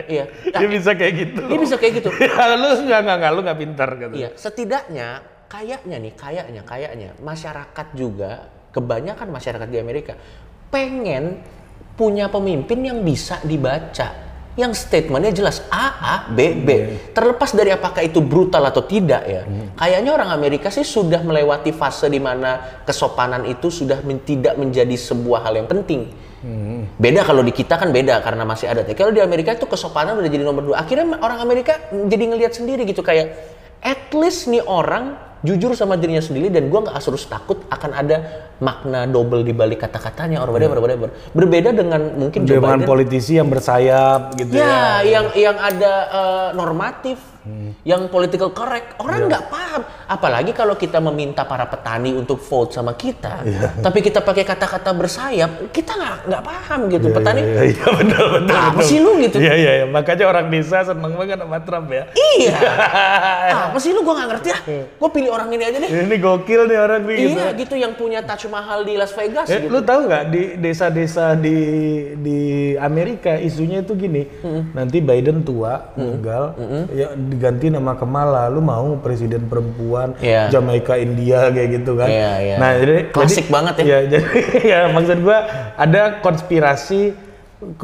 Iya. 0.09 0.25
Dia 0.65 0.69
bisa 0.73 0.97
kayak 0.97 1.13
gitu. 1.21 1.43
Dia 1.45 1.59
bisa 1.61 1.77
kayak 1.77 1.93
gitu. 2.01 2.09
Ya, 2.25 2.57
lu 2.57 2.81
nggak 2.89 3.01
nggak 3.05 3.17
nggak 3.21 3.33
lu 3.37 3.41
nggak 3.45 3.59
pinter 3.61 3.89
gitu. 4.01 4.15
Iya, 4.17 4.29
setidaknya 4.33 5.09
kayaknya 5.53 5.97
nih, 6.01 6.13
kayaknya, 6.17 6.63
kayaknya 6.65 7.11
masyarakat 7.21 7.87
juga 7.93 8.60
kebanyakan 8.71 9.29
masyarakat 9.31 9.69
di 9.69 9.79
Amerika 9.79 10.15
pengen 10.71 11.43
punya 11.99 12.31
pemimpin 12.33 12.81
yang 12.81 13.05
bisa 13.05 13.43
dibaca. 13.45 14.33
Yang 14.59 14.83
statementnya 14.83 15.31
jelas 15.31 15.63
A, 15.71 15.87
A, 16.03 16.15
B, 16.27 16.59
B. 16.59 16.69
Terlepas 17.15 17.55
dari 17.55 17.71
apakah 17.71 18.03
itu 18.03 18.19
brutal 18.19 18.67
atau 18.67 18.83
tidak 18.83 19.23
ya. 19.25 19.43
Kayaknya 19.79 20.11
orang 20.11 20.31
Amerika 20.35 20.69
sih 20.75 20.83
sudah 20.83 21.23
melewati 21.23 21.71
fase 21.71 22.11
di 22.11 22.19
mana 22.19 22.83
kesopanan 22.83 23.47
itu 23.47 23.71
sudah 23.71 24.03
men- 24.03 24.27
tidak 24.27 24.59
menjadi 24.59 24.93
sebuah 24.99 25.47
hal 25.47 25.55
yang 25.55 25.69
penting. 25.71 26.11
Beda 26.99 27.21
kalau 27.23 27.47
di 27.47 27.55
kita 27.55 27.79
kan 27.79 27.95
beda 27.95 28.21
karena 28.27 28.43
masih 28.49 28.67
ada. 28.69 28.83
Kalau 28.91 29.15
di 29.15 29.23
Amerika 29.23 29.55
itu 29.55 29.71
kesopanan 29.71 30.19
udah 30.19 30.29
jadi 30.29 30.45
nomor 30.45 30.73
dua. 30.73 30.77
Akhirnya 30.83 31.21
orang 31.21 31.41
Amerika 31.41 31.79
jadi 31.93 32.25
ngelihat 32.35 32.53
sendiri 32.57 32.83
gitu 32.89 33.07
kayak 33.07 33.33
at 33.81 34.13
least 34.13 34.51
nih 34.51 34.65
orang 34.67 35.30
jujur 35.41 35.73
sama 35.73 35.97
dirinya 35.97 36.21
sendiri 36.21 36.53
dan 36.53 36.69
gua 36.69 36.85
nggak 36.85 36.97
harus 37.01 37.25
takut 37.25 37.65
akan 37.73 37.91
ada 37.97 38.17
makna 38.61 39.09
double 39.09 39.41
di 39.41 39.57
balik 39.57 39.81
kata-katanya 39.81 40.45
or 40.45 40.53
whatever, 40.53 40.77
whatever. 40.85 41.09
Berbeda 41.33 41.73
dengan 41.73 42.13
mungkin 42.17 42.45
Joe 42.45 42.61
Dengan 42.61 42.85
Biden. 42.85 42.89
politisi 42.89 43.41
yang 43.41 43.49
bersayap 43.49 44.37
gitu 44.37 44.61
ya. 44.61 44.65
Ya, 44.65 44.85
yang 45.07 45.27
yang 45.33 45.57
ada 45.57 45.93
eh, 46.13 46.49
normatif, 46.53 47.17
yang 47.83 48.07
political 48.07 48.53
correct, 48.53 49.01
orang 49.01 49.25
nggak 49.27 49.45
paham. 49.49 49.83
Apalagi 50.07 50.53
kalau 50.53 50.75
kita 50.75 51.01
meminta 51.01 51.43
para 51.43 51.65
petani 51.65 52.13
untuk 52.13 52.37
vote 52.37 52.75
sama 52.75 52.93
kita, 52.93 53.41
tapi 53.81 53.99
kita 54.01 54.21
pakai 54.21 54.45
kata-kata 54.45 54.91
bersayap, 54.93 55.73
kita 55.73 55.95
nggak 55.95 56.17
nggak 56.29 56.43
paham 56.45 56.81
gitu. 56.89 57.07
petani, 57.11 57.41
Iya, 57.41 57.63
iya 57.71 57.87
betul 57.99 58.27
betul. 58.37 58.57
apa 58.57 58.71
betul. 58.77 58.87
sih 58.87 58.99
lu 58.99 59.13
gitu? 59.19 59.37
Iya 59.39 59.55
iya 59.55 59.73
iya. 59.81 59.87
makanya 59.87 60.25
orang 60.27 60.47
desa 60.49 60.79
seneng 60.83 61.13
banget 61.15 61.39
sama 61.39 61.59
Trump 61.63 61.89
ya. 61.89 62.05
Iya, 62.13 62.57
apa 63.71 63.79
sih 63.79 63.91
lu? 63.91 64.01
Gua 64.05 64.15
nggak 64.17 64.29
ngerti 64.31 64.49
ah. 64.51 64.61
Gua 64.99 65.09
pilih 65.09 65.31
orang 65.31 65.49
ini 65.51 65.65
aja 65.65 65.79
deh. 65.79 65.91
Ini 65.91 66.17
gokil 66.19 66.61
nih 66.67 66.79
orang 66.79 67.01
nih 67.03 67.17
gitu. 67.17 67.31
Iya, 67.35 67.47
gitu 67.57 67.75
yang 67.75 67.93
punya 67.95 68.21
Taj 68.21 68.43
Mahal 68.47 68.85
di 68.85 68.95
Las 68.95 69.13
Vegas 69.13 69.49
Eh, 69.49 69.65
gitu. 69.65 69.73
lu 69.73 69.81
tahu 69.81 70.07
nggak 70.07 70.25
di 70.29 70.43
desa-desa 70.59 71.33
di 71.35 71.57
di 72.17 72.39
Amerika 72.77 73.37
isunya 73.37 73.81
itu 73.81 73.95
gini, 73.95 74.27
nanti 74.73 75.01
Biden 75.01 75.41
tua, 75.41 75.91
meninggal, 75.95 76.55
ya 76.91 77.09
diganti 77.31 77.71
nama 77.71 77.95
Kamala, 77.95 78.51
lu 78.51 78.59
mau 78.59 78.99
presiden 78.99 79.47
perempuan, 79.47 80.19
Iya. 80.19 80.51
Jamaika 80.51 80.99
India 80.99 81.47
kayak 81.49 81.69
gitu 81.79 81.95
kan? 81.95 82.11
Iya, 82.11 82.31
iya. 82.43 82.57
Nah 82.59 82.71
jadi 82.75 82.95
Klasik 83.09 83.47
jadi- 83.47 83.55
banget 83.55 83.75
ya. 83.79 83.85
Iya, 83.87 83.99
jadi 84.13 84.29
ya 84.67 84.81
maksud 84.91 85.19
gua 85.23 85.39
ada 85.75 86.19
konspirasi 86.19 87.15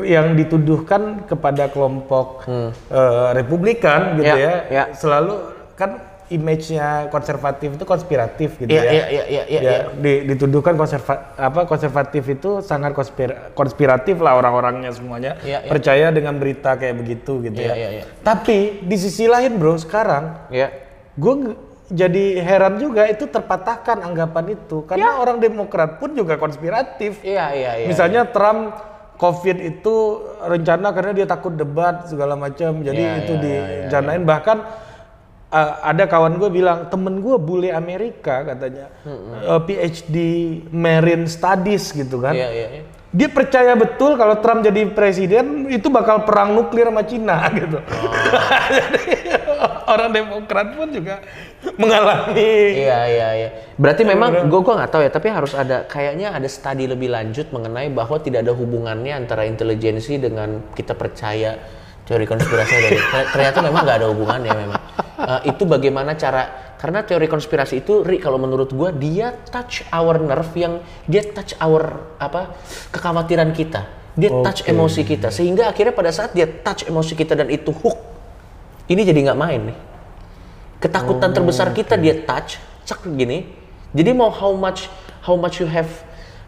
yang 0.03 0.33
dituduhkan 0.35 1.25
kepada 1.25 1.69
kelompok 1.69 2.49
eh, 2.49 3.29
Republikan 3.33 4.17
gitu 4.17 4.33
Iya, 4.33 4.37
ya, 4.41 4.55
iya. 4.69 4.85
selalu 4.93 5.37
kan 5.77 6.01
image-nya 6.29 7.07
konservatif 7.07 7.73
itu 7.73 7.85
konspiratif 7.85 8.59
gitu 8.59 8.67
Iya, 8.67 8.83
ya. 8.83 8.91
iya, 8.91 9.05
iya, 9.07 9.25
iya, 9.25 9.43
iya, 9.47 9.61
Ya, 9.63 9.77
di- 9.93 10.27
dituduhkan 10.27 10.75
konserva, 10.75 11.33
apa 11.33 11.65
konservatif 11.65 12.27
itu 12.27 12.59
sangat 12.61 12.93
konspira- 12.93 13.55
konspiratif 13.55 14.19
lah 14.19 14.35
orang-orangnya 14.35 14.91
semuanya 14.91 15.39
Iya, 15.41 15.63
iya. 15.63 15.71
percaya 15.71 16.11
dengan 16.11 16.35
berita 16.35 16.75
kayak 16.75 16.97
begitu 16.97 17.41
gitu 17.41 17.55
Iya, 17.57 17.71
ya. 17.71 17.75
iya, 17.77 17.89
iya. 17.93 18.05
Tapi 18.21 18.83
di 18.83 18.97
sisi 18.97 19.25
lain 19.25 19.55
bro 19.55 19.77
sekarang 19.77 20.51
Ya. 20.51 20.75
gue 21.15 21.35
jadi 21.87 22.43
heran 22.43 22.77
juga 22.77 23.07
itu 23.07 23.25
terpatahkan 23.25 24.03
anggapan 24.03 24.53
itu 24.53 24.83
karena 24.83 25.17
orang 25.17 25.39
Demokrat 25.39 26.03
pun 26.03 26.11
juga 26.11 26.35
konspiratif. 26.35 27.23
Iya, 27.23 27.55
iya, 27.55 27.71
iya. 27.77 27.87
Misalnya 27.87 28.27
Trump 28.27 28.75
COVID 29.17 29.63
itu 29.63 29.95
rencana 30.43 30.91
karena 30.91 31.15
dia 31.15 31.25
takut 31.25 31.55
debat 31.55 32.05
segala 32.05 32.35
macam, 32.35 32.83
jadi 32.83 32.99
Iya, 32.99 33.13
itu 33.23 33.33
iya, 33.33 33.41
iya, 33.41 33.63
direncanain 33.87 34.27
bahkan 34.27 34.59
uh, 35.51 35.73
ada 35.83 36.05
kawan 36.07 36.39
gue 36.39 36.51
bilang 36.51 36.91
temen 36.91 37.23
gue 37.23 37.37
bule 37.39 37.71
Amerika 37.71 38.43
katanya 38.43 38.91
uh, 39.47 39.61
PhD 39.63 40.17
Marine 40.71 41.27
Studies 41.31 41.93
gitu 41.93 42.19
kan, 42.23 42.35
Iya, 42.35 42.49
iya, 42.51 42.67
iya. 42.81 42.83
dia 43.17 43.29
percaya 43.31 43.73
betul 43.79 44.19
kalau 44.19 44.39
Trump 44.43 44.61
jadi 44.67 44.91
presiden 44.93 45.71
itu 45.71 45.87
bakal 45.89 46.27
perang 46.27 46.53
nuklir 46.53 46.91
sama 46.91 47.03
Cina 47.07 47.47
gitu. 47.59 47.79
Oh. 47.81 48.13
jadi 48.67 49.03
orang 49.87 50.11
Demokrat 50.13 50.75
pun 50.75 50.91
juga 50.91 51.23
mengalami 51.79 52.83
Iya 52.83 53.01
iya 53.07 53.29
iya. 53.39 53.49
Berarti 53.79 54.03
memang 54.03 54.51
gue 54.51 54.61
gua 54.61 54.75
nggak 54.83 54.91
tahu 54.93 55.03
ya, 55.07 55.11
tapi 55.15 55.29
harus 55.31 55.55
ada 55.55 55.87
kayaknya 55.87 56.35
ada 56.35 56.49
studi 56.51 56.91
lebih 56.91 57.09
lanjut 57.13 57.49
mengenai 57.55 57.89
bahwa 57.95 58.19
tidak 58.19 58.43
ada 58.45 58.53
hubungannya 58.53 59.15
antara 59.15 59.47
intelijensi 59.47 60.19
dengan 60.19 60.75
kita 60.75 60.93
percaya 60.99 61.55
teori 62.07 62.27
konspirasi 62.27 62.75
dari 62.83 62.99
ternyata 63.35 63.59
memang 63.63 63.83
nggak 63.87 63.99
ada 64.03 64.09
hubungannya 64.11 64.53
memang. 64.53 64.83
Eh, 65.17 65.49
itu 65.49 65.65
bagaimana 65.65 66.13
cara 66.13 66.77
karena 66.77 67.01
teori 67.01 67.25
konspirasi 67.25 67.81
itu 67.81 68.05
Ri 68.05 68.21
kalau 68.21 68.37
menurut 68.37 68.69
gua 68.77 68.93
dia 68.93 69.33
touch 69.49 69.81
our 69.89 70.21
nerve 70.21 70.53
yang 70.53 70.85
dia 71.09 71.25
touch 71.25 71.57
our 71.57 72.13
apa 72.21 72.53
kekhawatiran 72.93 73.49
kita. 73.57 73.89
Dia 74.13 74.29
touch 74.45 74.69
emosi 74.69 75.01
kita. 75.09 75.33
Sehingga 75.33 75.73
akhirnya 75.73 75.97
pada 75.97 76.13
saat 76.13 76.37
dia 76.37 76.45
touch 76.45 76.85
emosi 76.85 77.17
kita 77.17 77.33
dan 77.33 77.49
itu 77.49 77.73
hook 77.73 77.97
ini 78.93 79.09
jadi 79.09 79.33
nggak 79.33 79.41
main 79.41 79.61
nih. 79.73 79.79
Ketakutan 80.85 81.33
terbesar 81.33 81.73
kita 81.73 81.97
dia 81.97 82.21
touch 82.21 82.61
cek 82.85 83.09
gini. 83.17 83.49
Jadi 83.97 84.11
mau 84.13 84.29
how 84.29 84.53
much 84.53 84.93
how 85.25 85.33
much 85.33 85.65
you 85.65 85.69
have 85.69 85.89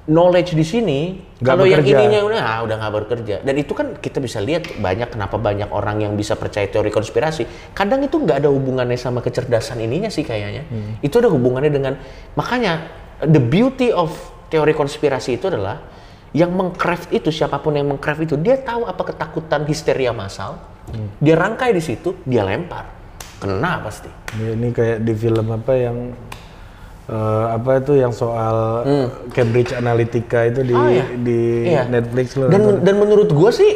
knowledge 0.09 0.57
di 0.57 0.65
sini 0.65 0.99
Nggak 1.39 1.45
kalau 1.45 1.65
yang 1.69 1.85
bekerja. 1.85 2.01
ininya 2.03 2.21
udah 2.25 2.41
ah, 2.43 2.59
udah 2.65 2.77
nggak 2.81 2.93
bekerja. 3.05 3.37
Dan 3.45 3.55
itu 3.61 3.73
kan 3.77 3.87
kita 4.01 4.19
bisa 4.19 4.41
lihat 4.43 4.67
banyak 4.81 5.13
kenapa 5.13 5.37
banyak 5.39 5.69
orang 5.71 6.03
yang 6.03 6.13
bisa 6.17 6.35
percaya 6.35 6.67
teori 6.67 6.89
konspirasi. 6.91 7.45
Kadang 7.77 8.03
itu 8.03 8.17
nggak 8.19 8.43
ada 8.43 8.51
hubungannya 8.51 8.99
sama 8.99 9.21
kecerdasan 9.23 9.79
ininya 9.85 10.11
sih 10.11 10.25
kayaknya. 10.27 10.67
Itu 11.05 11.21
ada 11.23 11.31
hubungannya 11.31 11.71
dengan 11.71 11.95
makanya 12.35 12.89
the 13.23 13.39
beauty 13.39 13.93
of 13.95 14.11
teori 14.49 14.73
konspirasi 14.73 15.37
itu 15.37 15.53
adalah 15.53 15.85
yang 16.33 16.53
mengcraft 16.53 17.13
itu 17.13 17.29
siapa 17.33 17.61
pun 17.61 17.77
yang 17.77 17.89
mengcraft 17.89 18.25
itu 18.25 18.35
dia 18.37 18.57
tahu 18.59 18.89
apa 18.89 19.15
ketakutan 19.15 19.69
histeria 19.69 20.11
massal. 20.11 20.59
Dia 21.21 21.37
rangkai 21.37 21.77
di 21.77 21.85
situ 21.85 22.17
dia 22.25 22.43
lempar. 22.43 22.89
Kena 23.39 23.79
pasti. 23.87 24.11
Ya, 24.35 24.57
ini 24.57 24.75
kayak 24.75 25.07
di 25.07 25.15
film 25.15 25.47
apa 25.55 25.73
yang 25.79 26.11
eh, 27.09 27.15
apa 27.51 27.71
itu 27.79 27.93
yang 27.95 28.13
soal 28.13 28.85
Cambridge 29.31 29.73
Analytica 29.73 30.45
itu 30.45 30.61
di 30.63 30.73
Hmm. 30.73 30.83
Oh, 30.83 30.89
iya. 30.89 31.05
di 31.19 31.41
Iya. 31.67 31.83
Netflix 31.87 32.27
lo 32.35 32.47
dan 32.47 32.61
nonton? 32.61 32.85
dan 32.85 32.95
menurut 32.97 33.31
gue 33.31 33.51
sih 33.51 33.73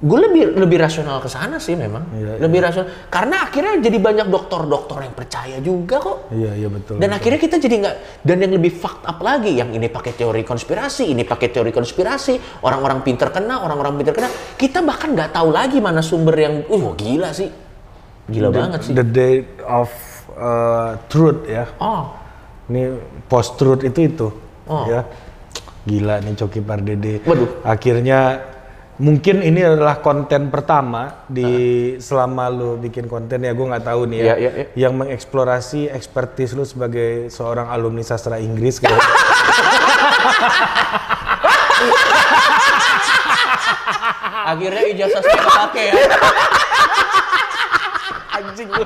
gue 0.00 0.16
lebih 0.18 0.56
lebih 0.56 0.80
rasional 0.80 1.20
ke 1.20 1.28
sana 1.28 1.60
sih 1.60 1.76
memang 1.76 2.08
Iya, 2.10 2.40
lebih 2.40 2.64
rasional 2.64 2.88
karena 3.06 3.44
akhirnya 3.44 3.84
jadi 3.84 3.98
banyak 4.00 4.26
dokter-dokter 4.26 4.96
yang 5.02 5.12
percaya 5.12 5.60
juga 5.60 6.00
kok 6.00 6.18
Iya 6.32 6.56
iya 6.56 6.68
betul. 6.70 6.96
dan 6.96 7.12
akhirnya 7.12 7.36
kita 7.36 7.60
jadi 7.60 7.74
nggak 7.76 7.96
dan 8.24 8.36
yang 8.38 8.52
lebih 8.56 8.72
fucked 8.72 9.04
up 9.04 9.20
lagi 9.20 9.52
yang 9.52 9.68
ini 9.68 9.92
pakai 9.92 10.16
teori 10.16 10.40
konspirasi 10.40 11.04
ini 11.04 11.20
pakai 11.22 11.52
teori 11.52 11.68
konspirasi 11.68 12.34
orang-orang 12.64 13.04
pinter 13.04 13.28
kena 13.28 13.60
orang-orang 13.60 14.00
pinter 14.00 14.16
kena 14.16 14.30
kita 14.56 14.80
bahkan 14.80 15.12
nggak 15.12 15.36
tahu 15.36 15.52
lagi 15.52 15.76
mana 15.78 16.00
sumber 16.00 16.32
yang 16.34 16.64
uh 16.64 16.84
gila 16.96 17.36
sih 17.36 17.52
gila 18.24 18.48
banget 18.48 18.80
sih 18.80 18.94
The 18.94 19.04
day 19.04 19.34
of 19.60 19.92
uh, 20.32 20.96
truth 21.12 21.44
ya. 21.44 21.68
oh 21.76 22.16
Ini 22.70 22.82
post 23.26 23.58
truth 23.58 23.82
itu 23.82 24.00
itu 24.00 24.28
Oh. 24.64 24.86
ya. 24.86 25.02
Gila 25.82 26.22
nih 26.22 26.38
Coki 26.38 26.62
Pardede. 26.62 27.18
Waduh. 27.26 27.66
Akhirnya 27.66 28.46
mungkin 28.96 29.40
ini 29.40 29.58
adalah 29.60 29.98
konten 29.98 30.46
pertama 30.46 31.24
di 31.26 31.50
selama 31.98 32.46
lu 32.46 32.76
bikin 32.76 33.08
konten 33.08 33.42
ya 33.42 33.50
gue 33.50 33.64
nggak 33.64 33.82
tahu 33.82 34.04
nih 34.06 34.18
ya, 34.20 34.24
Iya, 34.24 34.34
iya, 34.36 34.50
iya. 34.54 34.66
yang 34.78 34.92
mengeksplorasi 34.94 35.88
ekspertis 35.88 36.52
lu 36.52 36.62
sebagai 36.62 37.26
seorang 37.28 37.66
alumni 37.66 38.04
sastra 38.04 38.36
Inggris 38.36 38.78
kayak 38.78 39.00
Akhirnya 44.46 44.82
ijazah 44.90 45.22
saya 45.22 45.38
kepake 45.38 45.82
ya. 45.86 45.94
Anjing 48.32 48.68
lu. 48.68 48.84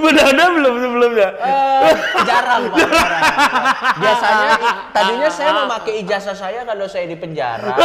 Udah 0.00 0.24
ada 0.32 0.44
belum 0.56 0.74
sebelumnya? 0.80 1.28
Eh, 1.36 1.94
jarang 2.24 2.62
Pak, 2.72 2.78
jarang. 2.88 3.22
Biasanya 4.02 4.50
tadinya 4.96 5.28
saya 5.28 5.50
mau 5.52 5.66
pakai 5.68 5.92
ijazah 6.00 6.36
saya 6.36 6.60
kalau 6.64 6.88
saya 6.88 7.04
di 7.04 7.16
penjara. 7.20 7.76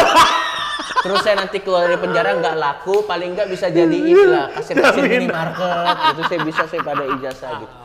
Terus 1.06 1.22
saya 1.22 1.36
nanti 1.38 1.62
keluar 1.62 1.86
dari 1.86 2.00
penjara 2.02 2.34
nggak 2.40 2.56
laku, 2.58 3.06
paling 3.06 3.38
nggak 3.38 3.48
bisa 3.52 3.70
jadi 3.70 3.94
inilah 3.94 4.50
kasir-kasir 4.58 5.06
minimarket 5.06 5.96
gitu. 6.14 6.22
Saya 6.26 6.40
bisa 6.42 6.64
saya 6.66 6.82
pada 6.82 7.04
ijazah 7.06 7.52
gitu. 7.62 7.76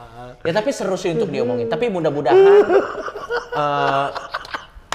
Ya 0.40 0.53
tapi 0.57 0.71
seru 0.73 0.97
sih 0.97 1.12
untuk 1.12 1.29
diomongin. 1.29 1.69
Tapi 1.69 1.93
mudah-mudahan 1.93 2.38
eh, 3.61 4.07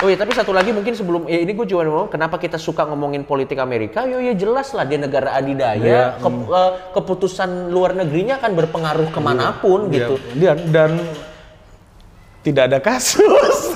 Oh 0.03 0.11
iya, 0.11 0.19
tapi 0.19 0.35
satu 0.35 0.51
lagi 0.51 0.75
mungkin 0.75 0.91
sebelum 0.91 1.23
ya 1.23 1.39
ini 1.39 1.55
gue 1.55 1.63
cuma 1.71 1.87
mau 1.87 2.11
kenapa 2.11 2.35
kita 2.35 2.59
suka 2.59 2.83
ngomongin 2.83 3.23
politik 3.23 3.55
Amerika? 3.55 4.03
Yo 4.03 4.19
ya 4.19 4.35
jelas 4.35 4.75
lah 4.75 4.83
dia 4.83 4.99
negara 4.99 5.31
adidaya, 5.31 6.19
Ke- 6.19 6.27
eh, 6.51 6.71
keputusan 6.91 7.71
luar 7.71 7.95
negerinya 7.95 8.35
akan 8.35 8.51
berpengaruh 8.59 9.07
ke 9.07 9.19
mana 9.23 9.55
pun 9.55 9.87
gitu. 9.87 10.19
Dia 10.35 10.51
dan 10.67 10.99
tidak 12.43 12.63
ada 12.67 12.79
kasus. 12.83 13.71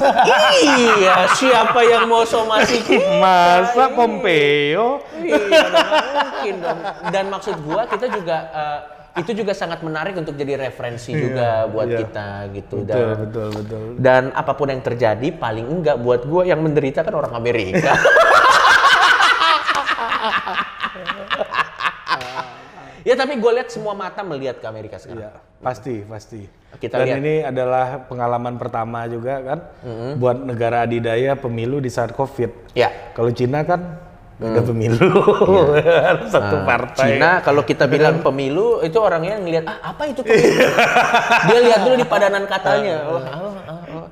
iya, 0.60 1.24
siapa 1.40 1.88
yang 1.88 2.12
mau 2.12 2.28
somasi 2.28 2.84
kita? 2.88 3.16
Masa 3.16 3.88
Pompeo? 3.88 5.00
Iya, 5.24 5.40
dong, 5.40 5.72
nggak 5.72 5.88
mungkin 6.20 6.56
dong. 6.60 6.80
Dan 7.16 7.26
maksud 7.32 7.56
gua 7.64 7.88
kita 7.88 8.12
juga 8.12 8.38
eh, 8.52 8.80
itu 9.18 9.32
juga 9.42 9.58
sangat 9.58 9.82
menarik 9.82 10.14
untuk 10.18 10.38
jadi 10.38 10.70
referensi 10.70 11.12
juga 11.18 11.66
buat 11.66 11.90
iya. 11.90 11.98
kita 12.06 12.30
gitu 12.54 12.86
Betul, 12.86 12.94
dan 12.94 13.18
betul, 13.26 13.50
betul. 13.50 13.98
dan 13.98 14.30
apa 14.38 14.54
pun 14.54 14.70
yang 14.70 14.86
terjadi 14.86 15.28
paling 15.34 15.66
enggak 15.66 15.98
buat 15.98 16.22
gua 16.30 16.46
yang 16.46 16.62
menderita 16.62 17.02
kan 17.02 17.14
orang 17.18 17.34
Amerika. 17.34 17.98
ya 23.08 23.16
tapi 23.18 23.40
gue 23.40 23.52
lihat 23.58 23.70
semua 23.74 23.98
mata 23.98 24.22
melihat 24.22 24.62
ke 24.62 24.68
Amerika 24.70 25.02
sekarang. 25.02 25.34
Iya, 25.34 25.42
pasti, 25.64 26.04
pasti. 26.06 26.42
Kita 26.78 27.02
Dan 27.02 27.08
lihat. 27.10 27.18
ini 27.26 27.42
adalah 27.42 28.06
pengalaman 28.06 28.62
pertama 28.62 29.10
juga 29.10 29.42
kan 29.42 29.60
buat 30.22 30.38
negara 30.38 30.86
adidaya 30.86 31.34
pemilu 31.34 31.82
di 31.82 31.90
saat 31.90 32.14
Covid. 32.14 32.78
Ya. 32.78 32.94
Kalau 33.18 33.34
Cina 33.34 33.66
kan 33.66 33.98
nggak 34.40 34.50
ada 34.50 34.62
pemilu, 34.64 35.12
Harus 35.76 36.32
satu 36.34 36.64
partai. 36.64 37.20
Cina 37.20 37.44
kalau 37.44 37.62
kita 37.62 37.86
bilang 37.86 38.24
pemilu 38.24 38.80
itu 38.80 38.96
orangnya 38.96 39.36
ngelihat 39.36 39.68
ah 39.68 39.92
apa 39.92 40.08
itu 40.08 40.24
pemilu? 40.24 40.64
Dia 41.52 41.60
lihat 41.62 41.80
dulu 41.84 41.96
di 41.96 42.08
padanan 42.08 42.48
katanya. 42.48 43.04
Oh, 43.04 43.20
oh, 43.20 43.52
oh, 43.68 43.84
oh. 43.94 44.06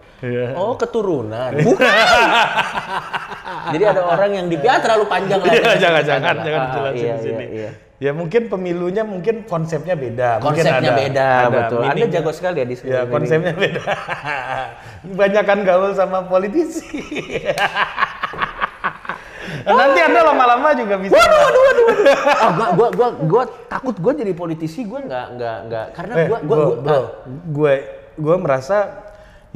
Oh, 0.53 0.73
keturunan. 0.75 1.55
Bukan. 1.55 1.87
Jadi 3.71 3.83
ada 3.85 4.01
orang 4.03 4.31
yang 4.33 4.47
dipilih 4.47 4.79
terlalu 4.79 5.05
panjang 5.05 5.39
lagi. 5.39 5.55
Iya, 5.55 5.71
jangan, 5.77 6.03
jangan, 6.03 6.33
Ah, 6.33 6.43
jangan 6.43 6.59
ah, 6.59 6.65
dijelasin 6.65 6.97
iya, 6.97 7.13
di 7.13 7.21
sini. 7.21 7.35
iya, 7.37 7.47
iya. 7.49 7.71
Ya 7.97 8.11
mungkin 8.13 8.45
pemilunya 8.45 9.01
mungkin 9.01 9.41
konsepnya 9.43 9.95
beda. 9.95 10.37
Mungkin 10.37 10.61
Konsepnya 10.61 10.91
ada- 10.91 10.99
beda, 10.99 11.25
ada 11.25 11.49
betul. 11.49 11.81
Anda 11.81 11.93
meaning- 11.95 12.13
jago 12.13 12.29
sekali 12.29 12.57
ya 12.59 12.67
di 12.67 12.75
sini. 12.75 12.89
Ya 12.89 13.01
konsepnya 13.05 13.53
beda. 13.53 13.83
Banyakan 15.13 15.59
gaul 15.63 15.91
sama 15.93 16.19
politisi. 16.23 16.85
Nanti 19.79 19.99
anda 19.99 20.21
lama-lama 20.23 20.69
juga 20.73 20.95
bisa. 20.97 21.13
Waduh, 21.13 21.39
waduh, 21.39 21.63
waduh. 21.63 21.85
Ah, 22.43 22.49
gua, 22.51 22.67
gua, 22.73 22.87
gua, 22.91 23.09
gua 23.23 23.43
takut 23.67 23.95
gua 23.97 24.13
jadi 24.13 24.31
politisi, 24.31 24.83
gua 24.83 24.99
nggak, 25.01 25.25
nggak, 25.35 25.57
nggak, 25.67 25.85
karena 25.93 26.13
Eh, 26.15 26.25
gua, 26.27 26.37
gua, 26.39 26.55
bro, 26.55 26.65
gua- 26.65 26.79
bro, 26.79 26.93
ah, 26.93 27.05
gue 27.47 27.73
gue 28.17 28.35
merasa 28.41 28.77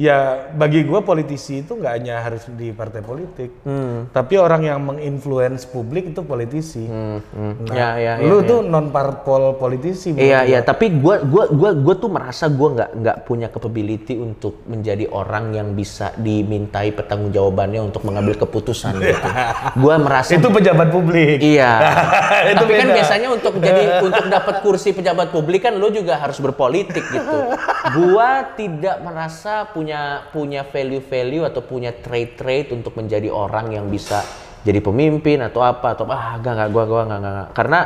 ya 0.02 0.18
bagi 0.50 0.82
gue 0.82 1.00
politisi 1.00 1.62
itu 1.62 1.78
nggak 1.78 1.92
hanya 1.94 2.14
harus 2.20 2.42
di 2.50 2.74
partai 2.74 2.98
politik, 3.00 3.62
Hmm. 3.62 4.10
tapi 4.10 4.34
orang 4.34 4.66
yang 4.66 4.82
menginfluence 4.82 5.62
publik 5.64 6.10
itu 6.10 6.22
politisi. 6.22 6.90
Nah, 6.90 7.22
Ya, 7.70 7.90
ya, 7.94 8.12
ya, 8.18 8.26
lu 8.26 8.42
ya. 8.42 8.48
tuh 8.48 8.58
non 8.62 8.90
parpol 8.90 9.54
politisi. 9.54 10.10
Iya 10.12 10.42
iya 10.42 10.60
tapi 10.60 10.90
gua 10.92 11.22
gua 11.22 11.46
gua 11.48 11.70
gua 11.72 11.94
tuh 11.94 12.10
merasa 12.10 12.48
gua 12.48 12.74
nggak 12.74 12.90
nggak 12.98 13.16
punya 13.22 13.46
capability 13.46 14.18
untuk 14.18 14.66
menjadi 14.66 15.06
orang 15.06 15.52
yang 15.52 15.68
bisa 15.72 16.10
dimintai 16.16 16.90
pertanggungjawabannya 16.90 17.80
untuk 17.80 18.02
mengambil 18.02 18.34
keputusan 18.34 18.98
gitu. 18.98 19.28
Gua 19.82 19.96
merasa 19.96 20.32
Itu 20.32 20.48
pejabat 20.48 20.88
publik. 20.88 21.38
Iya. 21.38 21.70
Itu 22.52 22.64
Tapi 22.64 22.72
kan 22.74 22.88
beda. 22.88 22.96
biasanya 22.96 23.28
untuk 23.30 23.52
jadi 23.58 23.82
untuk 24.00 24.24
dapat 24.26 24.54
kursi 24.60 24.90
pejabat 24.90 25.28
publik 25.28 25.62
kan 25.62 25.76
lo 25.76 25.88
juga 25.88 26.16
harus 26.16 26.38
berpolitik 26.38 27.04
gitu. 27.04 27.38
Gua 28.00 28.28
tidak 28.54 28.96
merasa 28.98 29.68
punya 29.68 29.91
punya 30.30 30.62
value-value 30.66 31.44
atau 31.48 31.62
punya 31.64 31.92
trait-trait 31.94 32.70
untuk 32.70 32.94
menjadi 32.98 33.28
orang 33.32 33.72
yang 33.74 33.86
bisa 33.88 34.22
jadi 34.62 34.78
pemimpin 34.78 35.42
atau 35.42 35.60
apa 35.66 35.98
atau 35.98 36.06
ah 36.10 36.38
enggak 36.38 36.70
gua 36.70 36.84
gua 36.86 37.00
enggak 37.06 37.18
enggak, 37.18 37.32
enggak. 37.34 37.48
Karena 37.56 37.80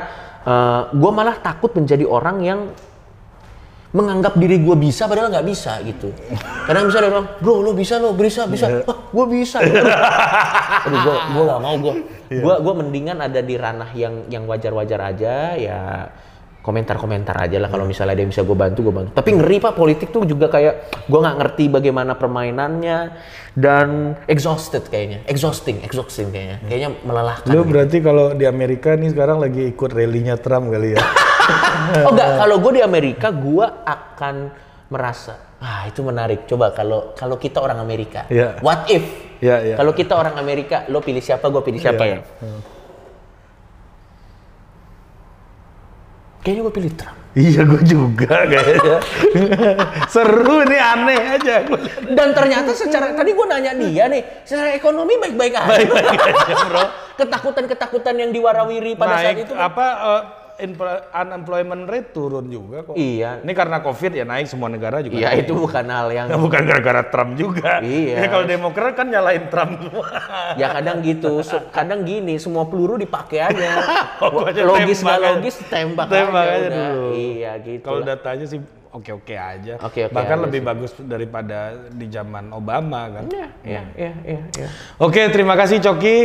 eh, 0.45 0.81
gua 0.93 1.11
malah 1.15 1.37
takut 1.41 1.71
menjadi 1.73 2.05
orang 2.05 2.39
yang 2.45 2.61
menganggap 3.97 4.37
diri 4.37 4.61
gue 4.61 4.77
bisa 4.77 5.09
padahal 5.09 5.33
nggak 5.33 5.47
bisa 5.49 5.81
gitu. 5.81 6.13
Bisa 6.69 6.99
dia 7.01 7.09
bilang, 7.09 7.33
bro 7.41 7.65
lo 7.65 7.73
bisa 7.73 7.97
lo 7.97 8.13
bisa 8.13 8.45
bisa, 8.45 8.69
Iya. 8.69 8.85
wah 8.85 8.99
gue 9.09 9.27
bisa. 9.41 9.57
Aduh 10.85 11.01
gue 11.01 11.17
gue 11.33 11.43
nggak 11.49 11.63
mau 11.65 11.75
gue. 11.81 11.95
Iya. 12.29 12.43
Gue 12.45 12.55
gue 12.61 12.75
mendingan 12.77 13.19
ada 13.25 13.41
di 13.41 13.55
ranah 13.57 13.91
yang 13.97 14.29
yang 14.29 14.45
wajar-wajar 14.45 15.01
aja 15.01 15.57
ya 15.57 15.81
komentar-komentar 16.67 17.39
aja 17.39 17.63
lah 17.63 17.71
kalau 17.71 17.87
misalnya 17.87 18.19
ada 18.19 18.27
yang 18.27 18.35
bisa 18.35 18.43
gue 18.43 18.59
bantu 18.59 18.91
gue 18.91 18.95
bantu. 18.95 19.11
Tapi 19.15 19.31
ngeri 19.39 19.63
pak 19.63 19.79
politik 19.79 20.11
tuh 20.11 20.27
juga 20.27 20.51
kayak 20.51 21.07
gue 21.07 21.19
nggak 21.23 21.37
ngerti 21.39 21.65
bagaimana 21.71 22.19
permainannya 22.19 22.99
dan 23.55 24.19
exhausted 24.27 24.91
kayaknya, 24.91 25.23
exhausting, 25.31 25.79
exhausting 25.87 26.35
kayaknya, 26.35 26.59
kayaknya 26.67 26.91
melelahkan. 27.07 27.47
Lu 27.55 27.63
berarti 27.63 28.03
kalau 28.03 28.35
di 28.35 28.51
Amerika 28.51 28.99
nih 28.99 29.15
sekarang 29.15 29.39
lagi 29.39 29.63
ikut 29.71 29.95
rally-nya 29.95 30.43
Trump 30.43 30.75
kali 30.75 30.99
ya? 30.99 31.03
Oh 32.03 32.11
enggak, 32.11 32.43
kalau 32.43 32.59
gue 32.59 32.73
di 32.75 32.83
Amerika, 32.83 33.31
gue 33.31 33.63
akan 33.87 34.51
merasa, 34.91 35.55
ah 35.63 35.87
itu 35.87 36.03
menarik. 36.03 36.43
Coba 36.51 36.75
kalau 36.75 37.15
kalau 37.15 37.39
kita 37.39 37.63
orang 37.63 37.79
Amerika, 37.79 38.27
Iya. 38.27 38.59
what 38.67 38.91
if? 38.91 39.07
Iya, 39.39 39.57
iya. 39.63 39.75
Kalau 39.79 39.95
kita 39.95 40.19
orang 40.19 40.35
Amerika, 40.35 40.83
lo 40.91 40.99
pilih 40.99 41.23
siapa, 41.23 41.47
gue 41.47 41.63
pilih 41.63 41.79
siapa 41.79 42.03
Iya. 42.03 42.19
ya? 42.19 42.76
Kayaknya 46.47 46.63
gue 46.63 46.75
pilih 46.77 46.93
Trump. 46.95 47.19
iya, 47.35 47.61
gue 47.61 47.83
juga 47.83 48.47
kayaknya. 48.47 49.03
Seru 50.15 50.63
nih, 50.63 50.79
aneh 50.79 51.21
aja. 51.35 51.67
Dan 52.07 52.29
ternyata 52.31 52.71
secara 52.71 53.11
tadi 53.13 53.35
gue 53.35 53.47
nanya 53.47 53.75
dia 53.75 54.07
nih, 54.07 54.23
secara 54.41 54.71
ekonomi 54.71 55.19
baik-baik 55.19 55.53
aja. 55.53 55.75
Baik-baik 55.75 56.07
aja, 56.23 56.55
bro. 56.65 56.85
Ketakutan-ketakutan 57.19 58.15
yang 58.15 58.31
diwarawiri 58.31 58.95
pada 58.95 59.19
saat 59.19 59.35
naik 59.35 59.43
itu. 59.43 59.53
kan- 59.53 59.67
apa 59.67 59.87
infla- 59.91 60.25
unemployment 61.13 61.85
rate 61.85 62.11
turun 62.17 62.49
juga 62.49 62.83
kok. 62.85 62.95
Iya. 62.97 63.45
Ini 63.45 63.53
karena 63.53 63.79
Covid 63.85 64.13
ya 64.17 64.25
naik 64.25 64.49
semua 64.49 64.73
negara 64.73 65.05
juga. 65.05 65.17
Iya 65.17 65.29
naik. 65.33 65.43
itu 65.45 65.53
bukan 65.53 65.85
hal 65.85 66.09
yang 66.13 66.27
Nah, 66.33 66.39
bukan 66.47 66.63
gara-gara 66.65 67.03
Trump 67.07 67.31
juga. 67.37 67.81
Iya. 67.85 68.25
Ya, 68.25 68.29
kalau 68.33 68.45
Demokrat 68.49 68.93
kan 68.97 69.07
nyalain 69.13 69.45
Trump 69.53 69.73
semua. 69.85 70.07
Ya 70.61 70.73
kadang 70.73 71.03
gitu, 71.05 71.43
kadang 71.75 72.07
gini, 72.07 72.39
semua 72.41 72.65
peluru 72.65 72.97
dipakai 72.97 73.51
aja. 73.53 73.71
Logis 74.67 75.01
tembak 75.03 75.19
nggak 75.19 75.21
aja. 75.21 75.37
logis 75.37 75.57
tembak, 75.69 76.07
Tembak 76.09 76.47
aja, 76.47 76.57
aja 76.57 76.69
dulu. 76.73 77.07
Iya 77.13 77.53
gitu. 77.61 77.85
Kalau 77.85 78.01
datanya 78.07 78.47
sih 78.49 78.61
oke-oke 78.97 79.37
aja. 79.37 79.75
Oke-oke 79.85 80.15
Bahkan 80.17 80.37
aja 80.41 80.45
lebih 80.49 80.61
sih. 80.61 80.67
bagus 80.67 80.91
daripada 81.05 81.59
di 81.93 82.07
zaman 82.09 82.51
Obama 82.57 83.13
kan. 83.13 83.25
Iya, 83.29 83.49
iya, 83.63 83.83
iya, 83.93 84.13
iya, 84.25 84.43
iya. 84.57 84.69
Oke, 84.97 85.29
terima 85.29 85.55
kasih 85.55 85.85
Coki. 85.85 86.17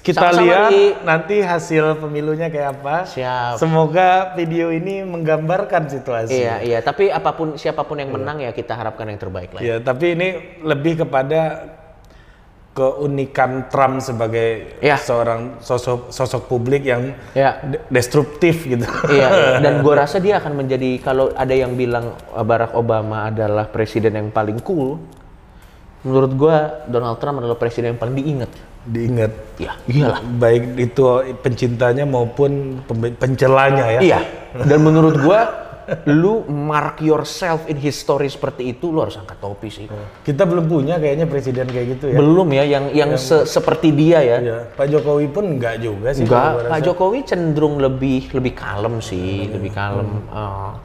Kita 0.00 0.32
Sama-sama, 0.32 0.40
lihat 0.48 0.70
Li. 0.72 0.84
nanti 1.04 1.36
hasil 1.44 2.00
pemilunya 2.00 2.48
kayak 2.48 2.80
apa. 2.80 3.04
Siap. 3.04 3.60
Semoga 3.60 4.32
video 4.32 4.72
ini 4.72 5.04
menggambarkan 5.04 5.92
situasi. 5.92 6.40
Iya, 6.40 6.64
iya. 6.64 6.78
Tapi 6.80 7.12
apa 7.12 7.36
pun 7.36 7.60
siapa 7.60 7.84
pun 7.84 8.00
yang 8.00 8.08
menang 8.08 8.40
ya 8.40 8.56
kita 8.56 8.72
harapkan 8.72 9.04
yang 9.12 9.20
terbaik 9.20 9.52
lah. 9.52 9.60
Ya, 9.60 9.76
tapi 9.84 10.16
ini 10.16 10.56
lebih 10.64 11.04
kepada 11.04 11.68
keunikan 12.74 13.70
Trump 13.70 14.02
sebagai 14.02 14.76
Ya. 14.82 14.98
seorang 14.98 15.62
sosok 15.62 16.10
sosok 16.10 16.50
publik 16.50 16.82
yang 16.82 17.14
Ya. 17.30 17.62
de- 17.62 17.80
destruktif 17.86 18.66
gitu. 18.66 18.82
iya, 19.08 19.28
iya. 19.30 19.50
dan 19.64 19.78
gue 19.78 19.94
rasa 19.94 20.18
dia 20.18 20.42
akan 20.42 20.58
menjadi 20.58 20.98
kalau 20.98 21.30
ada 21.32 21.54
yang 21.54 21.78
bilang 21.78 22.18
Barack 22.34 22.74
Obama 22.74 23.30
adalah 23.30 23.70
presiden 23.70 24.18
yang 24.18 24.28
paling 24.28 24.58
cool, 24.60 24.98
menurut 26.02 26.32
gue 26.34 26.56
Donald 26.90 27.16
Trump 27.16 27.38
adalah 27.38 27.54
presiden 27.54 27.94
yang 27.94 28.00
paling 28.02 28.18
diingat. 28.18 28.50
Diingat. 28.84 29.32
Ya, 29.56 29.72
iyalah. 29.88 30.20
Baik 30.20 30.76
itu 30.76 31.04
pencintanya 31.40 32.04
maupun 32.04 32.82
pencelanya 33.16 33.86
ya. 33.88 34.00
Iya. 34.02 34.20
Dan 34.60 34.84
menurut 34.84 35.16
gua 35.18 35.40
lu 36.06 36.44
mark 36.46 37.00
yourself 37.00 37.66
in 37.66 37.76
history 37.76 38.26
seperti 38.26 38.70
itu, 38.70 38.88
lu 38.88 39.02
harus 39.02 39.14
angkat 39.14 39.38
topi 39.38 39.68
sih. 39.68 39.86
Kita 40.22 40.44
belum 40.44 40.64
punya 40.64 40.96
kayaknya 40.96 41.26
presiden 41.26 41.66
kayak 41.66 41.86
gitu 41.98 42.04
ya. 42.10 42.16
Belum 42.16 42.48
ya, 42.50 42.64
yang 42.64 42.84
yang 42.90 43.10
se- 43.14 43.44
seperti 43.44 43.92
dia 43.92 44.18
ya. 44.20 44.38
Iya, 44.38 44.58
Pak 44.70 44.86
Jokowi 44.88 45.26
pun 45.28 45.44
enggak 45.56 45.80
juga 45.80 46.12
sih. 46.12 46.24
Enggak, 46.24 46.50
Pak 46.56 46.64
rasa. 46.72 46.84
Jokowi 46.84 47.18
cenderung 47.22 47.76
lebih 47.78 48.32
lebih 48.32 48.52
kalem 48.52 48.98
sih, 48.98 49.48
lebih 49.48 49.70
kalem. 49.70 50.24
Ah. 50.28 50.76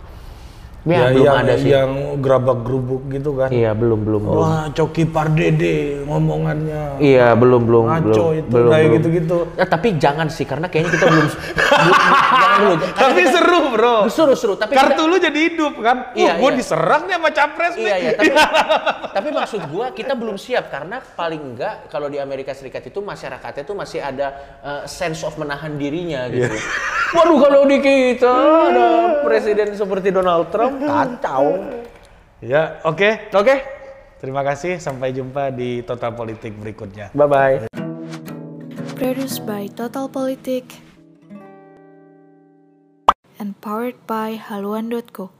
Ya, 0.82 0.96
Ya, 0.96 1.06
belum 1.12 1.26
yang, 1.26 1.38
ada 1.38 1.54
sih. 1.54 1.70
yang 1.70 1.92
gerabak 2.18 2.64
gerubuk 2.64 3.04
gitu 3.08 3.36
kan. 3.36 3.52
Iya, 3.52 3.72
belum 3.72 4.00
belum 4.00 4.22
belum. 4.24 4.40
Wah, 4.40 4.64
Coki 4.72 5.04
Pardede 5.04 5.76
ngomongannya. 6.04 6.96
Iya, 6.98 7.36
belum 7.36 7.62
belum 7.64 7.84
Ngaco 7.86 8.08
belum. 8.08 8.40
itu, 8.40 8.48
belum, 8.50 8.70
kayak 8.70 8.80
belum. 8.82 8.96
gitu-gitu. 8.96 9.38
Ya, 9.54 9.66
tapi 9.66 9.88
jangan 9.96 10.28
sih 10.28 10.44
karena 10.44 10.66
kayaknya 10.66 10.92
kita 10.94 11.06
belum 11.06 11.28
belum- 11.84 12.00
jangan 12.32 12.58
dulu. 12.58 12.74
Tapi 12.96 13.22
seru, 13.28 13.62
Bro. 13.70 13.96
Seru 14.08 14.34
seru, 14.34 14.54
tapi 14.56 14.72
Kartu 14.72 14.96
kita- 14.96 15.04
lu 15.06 15.16
jadi 15.18 15.40
hidup 15.42 15.74
kan. 15.78 15.98
Iya, 16.14 16.32
Wah, 16.32 16.36
gua 16.38 16.50
iya. 16.50 16.58
diserang 16.58 17.02
nih 17.04 17.16
sama 17.18 17.30
capres 17.30 17.74
nih. 17.74 17.84
Iya 17.84 17.96
iya, 17.98 18.12
tapi 18.14 18.32
tapi 19.20 19.28
maksud 19.32 19.62
gua 19.68 19.86
kita 19.92 20.14
belum 20.14 20.36
siap 20.36 20.70
karena 20.70 21.04
paling 21.04 21.42
enggak 21.46 21.88
kalau 21.88 22.08
di 22.08 22.18
Amerika 22.18 22.52
Serikat 22.52 22.84
itu 22.84 23.00
masyarakatnya 23.00 23.64
tuh 23.64 23.76
masih 23.76 24.00
ada 24.00 24.28
uh, 24.62 24.84
sense 24.86 25.22
of 25.22 25.36
menahan 25.36 25.76
dirinya 25.76 26.24
gitu. 26.28 26.48
Iya. 26.48 26.64
Waduh 27.12 27.38
kalau 27.38 27.62
di 27.66 27.78
kita 27.78 28.34
ada 28.70 28.88
presiden 29.24 29.74
seperti 29.74 30.10
Donald 30.10 30.48
Trump 30.48 30.69
kacau. 30.78 31.46
Ya, 32.40 32.80
oke. 32.86 33.32
Oke, 33.36 33.56
Terima 34.20 34.44
kasih. 34.44 34.84
Sampai 34.84 35.16
jumpa 35.16 35.48
di 35.48 35.80
Total 35.88 36.12
Politik 36.12 36.52
berikutnya. 36.60 37.16
bye 37.16 37.26
bye. 37.26 37.56
Produced 39.00 39.48
by 39.48 39.72
Total 39.72 40.12
Politik 40.12 40.68
and 43.40 43.56
powered 43.64 43.96
by 44.04 44.36
haluan.co. 44.36 45.39